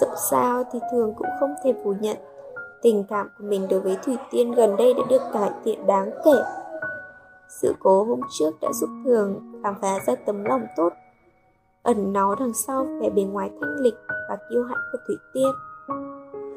[0.00, 2.16] Dẫu sao thì thường cũng không thể phủ nhận.
[2.82, 6.10] Tình cảm của mình đối với thủy tiên gần đây đã được cải thiện đáng
[6.24, 6.34] kể
[7.50, 10.92] sự cố hôm trước đã giúp thường khám phá ra tấm lòng tốt.
[11.82, 13.94] Ẩn náu đằng sau vẻ bề ngoài thanh lịch
[14.28, 15.52] và kiêu hãnh của thủy tiên.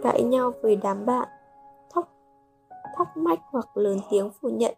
[0.04, 1.28] Cãi nhau với đám bạn,
[1.94, 2.10] thóc
[2.98, 4.74] thóc mách hoặc lớn tiếng phủ nhận,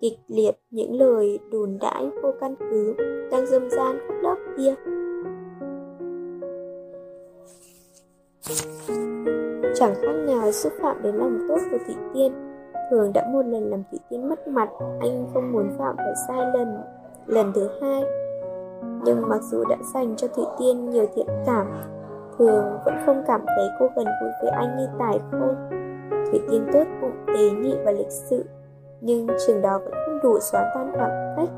[0.00, 2.94] kịch liệt những lời đồn đãi vô căn cứ
[3.30, 4.74] đang dâm gian khắp lớp kia.
[9.74, 12.47] Chẳng khác nào xúc phạm đến lòng tốt của thủy tiên
[12.90, 14.68] thường đã một lần làm thị tiên mất mặt,
[15.00, 16.82] anh không muốn phạm phải sai lần
[17.26, 18.04] lần thứ hai.
[19.04, 21.66] Nhưng mặc dù đã dành cho thủy tiên nhiều thiện cảm,
[22.38, 25.54] thường vẫn không cảm thấy cô gần gũi với anh như tài khôn.
[26.30, 28.44] Thủy tiên tốt bụng, tế nhị và lịch sự,
[29.00, 31.48] nhưng trường đó vẫn không đủ xóa tan khoảng cách.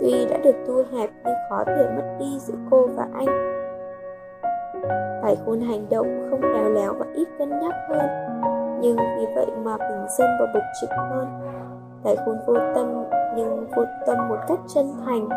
[0.00, 3.26] Tuy đã được thu hẹp nhưng khó thể mất đi giữa cô và anh.
[5.22, 8.06] Tài khôn hành động không khéo léo và ít cân nhắc hơn.
[8.80, 11.26] Nhưng vì vậy mà bình dân và bục trực hơn.
[12.04, 13.04] Tài khôn vô tâm,
[13.36, 15.28] nhưng vô tâm một cách chân thành.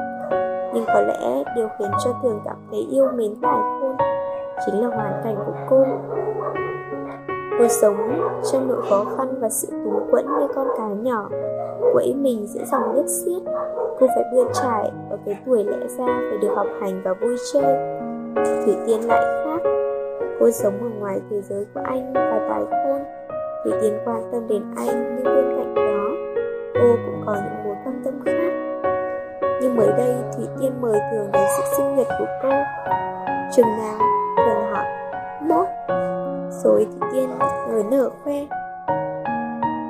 [0.73, 3.95] Nhưng có lẽ điều khiến cho thường cảm thấy yêu mến tài khôn
[4.65, 5.85] Chính là hoàn cảnh của cô.
[7.59, 7.97] Cô sống
[8.51, 11.29] trong nỗi khó khăn và sự túng quẫn như con cá nhỏ.
[11.93, 13.41] Quẫy mình giữa dòng nước xiết.
[13.99, 17.35] Cô phải bươn trải ở cái tuổi lẽ ra phải được học hành và vui
[17.53, 17.99] chơi.
[18.35, 19.69] Thủy Tiên lại khác.
[20.39, 23.18] Cô sống ở ngoài thế giới của anh và tài khôn.
[23.63, 26.09] Thủy Tiên quan tâm đến anh nhưng bên cạnh đó,
[26.73, 28.51] Cô cũng có những mối quan tâm khác.
[29.61, 32.49] Nhưng mới đây, Thủy Tiên mời Thường đến sự sinh nhật của cô.
[33.55, 33.99] Chừng nào,
[34.37, 34.85] Thường hỏi,
[35.41, 35.67] Mốt?
[36.63, 37.29] Rồi Thủy Tiên
[37.69, 38.33] người nở khoe.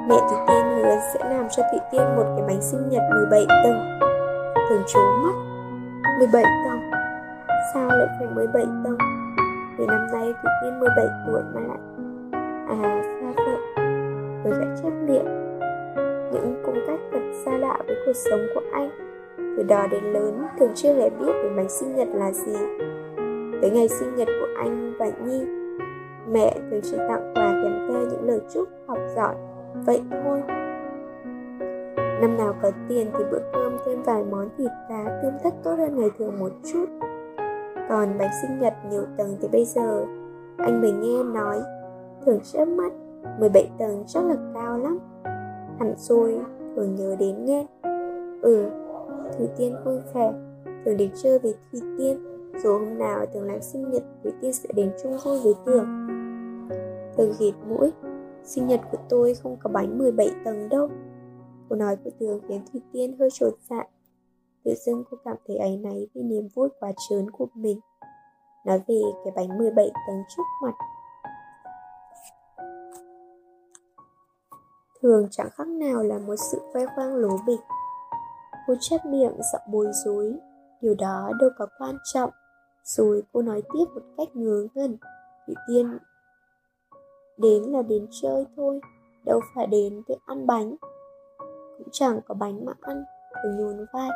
[0.07, 3.45] Mẹ Thủy Tiên hứa sẽ làm cho Thủy Tiên một cái bánh sinh nhật 17
[3.63, 3.99] tầng.
[4.69, 5.33] Thường trố mắt.
[6.19, 6.91] 17 tầng?
[7.73, 8.97] Sao lại phải 17 tầng?
[9.77, 11.79] Vì năm nay Thủy Tiên 17 tuổi mà lại.
[12.69, 13.57] À sao
[14.43, 15.25] Tôi đã chấp niệm
[16.33, 18.89] Những cung cách thật xa lạ với cuộc sống của anh,
[19.37, 22.53] Từ đó đến lớn, Thường chưa hề biết về bánh sinh nhật là gì.
[23.61, 25.45] Tới ngày sinh nhật của anh và Nhi,
[26.31, 29.35] Mẹ thường chỉ tặng quà kèm theo những lời chúc học giỏi.
[29.85, 30.41] Vậy thôi.
[32.21, 35.75] Năm nào có tiền thì bữa cơm thêm vài món thịt cá tươm thất tốt
[35.77, 36.85] hơn ngày thường một chút.
[37.89, 40.05] Còn bánh sinh nhật nhiều tầng thì bây giờ,
[40.57, 41.61] Anh mới nghe nói,
[42.25, 42.91] Thường chớp mắt
[43.39, 44.99] 17 tầng chắc là cao lắm.
[45.79, 46.39] Hẳn rồi
[46.75, 47.65] Thường nhớ đến nghe.
[48.41, 48.69] Ừ
[49.37, 50.33] Thủy Tiên vui vẻ.
[50.85, 52.23] Thường đến chơi với Thủy Tiên,
[52.63, 55.85] Dù hôm nào Thường làm sinh nhật Thủy Tiên sẽ đến chung vui với Thường
[57.17, 57.91] Thường ghịt mũi.
[58.43, 60.89] Sinh nhật của tôi không có bánh 17 tầng đâu.
[61.69, 63.83] Câu nói của Thường khiến Thủy Tiên hơi trột dạ.
[64.63, 67.79] Tự dưng cô cảm thấy ấy náy vì niềm vui quá trớn của mình.
[68.65, 70.73] Nói về cái bánh 17 tầng trước mặt
[75.01, 77.59] Thường chẳng khác nào là một sự khoe khoang lố bịch.
[78.67, 80.39] Cô chép miệng giọng bối rối,
[80.81, 82.29] Điều đó đâu có quan trọng.
[82.83, 84.97] Rồi cô nói tiếp một cách ngớ ngẩn,
[85.45, 85.97] Thủy Tiên,
[87.37, 88.79] Đến là đến chơi thôi,
[89.25, 90.75] đâu phải đến để ăn bánh.
[91.77, 93.03] Cũng chẳng có bánh mà ăn
[93.43, 94.09] tôi nhún vai.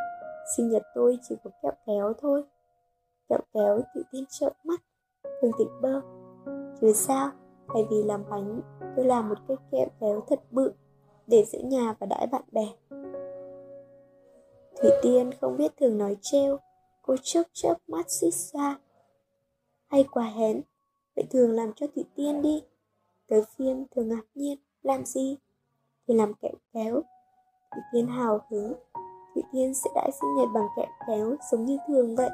[0.57, 2.43] Sinh nhật tôi chỉ có kẹo kéo thôi.
[3.29, 4.81] Kẹo kéo tự tin trợn mắt
[5.41, 6.01] thường tịnh bơ.
[6.81, 7.31] Chứ sao
[7.67, 8.61] thay vì làm bánh,
[8.95, 10.73] tôi làm một cái kẹo kéo thật bự
[11.27, 12.67] để giữ nhà và đãi bạn bè.
[14.81, 16.57] Thủy tiên không biết thường nói trêu,
[17.01, 18.75] cô chớp chớp mắt xích xa.
[19.87, 20.61] Hay quá hén,
[21.15, 22.63] vậy thường làm cho thủy tiên đi.
[23.27, 25.37] Tới phiên thường ngạc nhiên, làm gì?
[26.07, 27.01] Thì làm kẹo kéo.
[27.71, 28.73] Thủy tiên hào hứng,
[29.33, 32.29] thủy tiên sẽ đãi sinh nhật bằng kẹo kéo giống như thường vậy.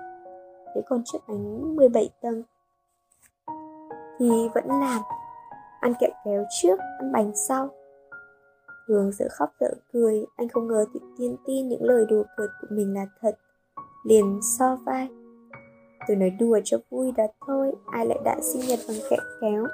[0.75, 2.43] Thế còn chiếc bánh 17 tầng
[4.19, 5.01] thì vẫn làm
[5.79, 7.69] ăn kẹo kéo trước ăn bánh sau.
[8.87, 12.49] Thường dở khóc dở cười, anh không ngờ Thụy tiên tin những lời đùa cợt
[12.61, 13.37] của mình là thật.
[14.05, 15.07] Liền so vai.
[16.07, 19.65] Tôi nói đùa cho vui đó thôi, ai lại đã sinh nhật bằng kẹo kéo.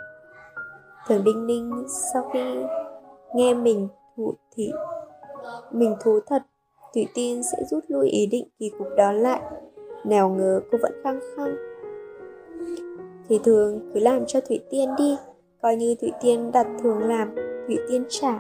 [1.07, 2.63] Thường đinh ninh sau khi
[3.35, 3.87] nghe mình
[4.17, 4.71] thụ thì,
[5.71, 6.43] mình thú thật
[6.95, 9.41] thủy tiên sẽ rút lui ý định kỳ cục đó lại.
[10.03, 11.55] Nào ngờ cô vẫn khăng khăng.
[13.29, 15.17] Thì thường cứ làm cho thủy tiên đi
[15.65, 17.35] coi như thủy tiên đặt thường làm
[17.67, 18.39] thủy tiên trả.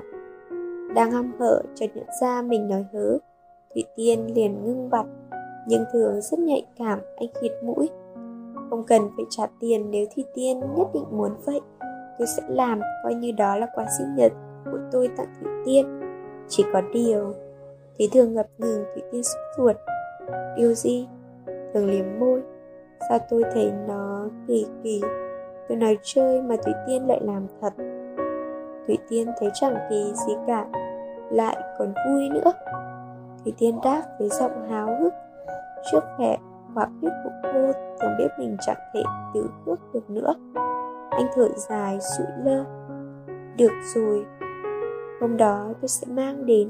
[0.95, 3.17] Đang hăm hở chợt nhận ra mình nói hớ.
[3.73, 5.05] Thủy tiên liền ngưng bặt,
[5.67, 7.89] nhưng thường rất nhạy cảm, anh khịt mũi.
[8.69, 11.61] Không cần phải trả tiền nếu thủy tiên nhất định muốn vậy.
[12.19, 14.31] Tôi sẽ làm coi như đó là quà sinh nhật
[14.65, 15.99] của tôi tặng thủy tiên.
[16.47, 17.33] Chỉ có điều
[17.99, 19.75] Thế thường ngập ngừng thủy tiên sốt ruột.
[20.57, 21.07] Điều gì?
[21.73, 22.41] Thường liếm môi.
[23.09, 25.01] Sao tôi thấy nó kỳ kỳ?
[25.69, 27.73] Tôi nói chơi mà thủy tiên lại làm thật.
[28.87, 30.65] Thủy tiên thấy chẳng kỳ gì cả,
[31.31, 32.51] lại còn vui nữa.
[33.43, 35.13] Thủy tiên đáp với giọng háo hức.
[35.91, 36.37] Trước vẻ
[36.75, 39.03] quả quyết của cô thường biết mình chẳng thể
[39.33, 40.35] từ bước được nữa.
[41.09, 42.63] Anh thở dài sụi lơ.
[43.57, 44.25] Được rồi,
[45.21, 46.69] hôm đó tôi sẽ mang đến.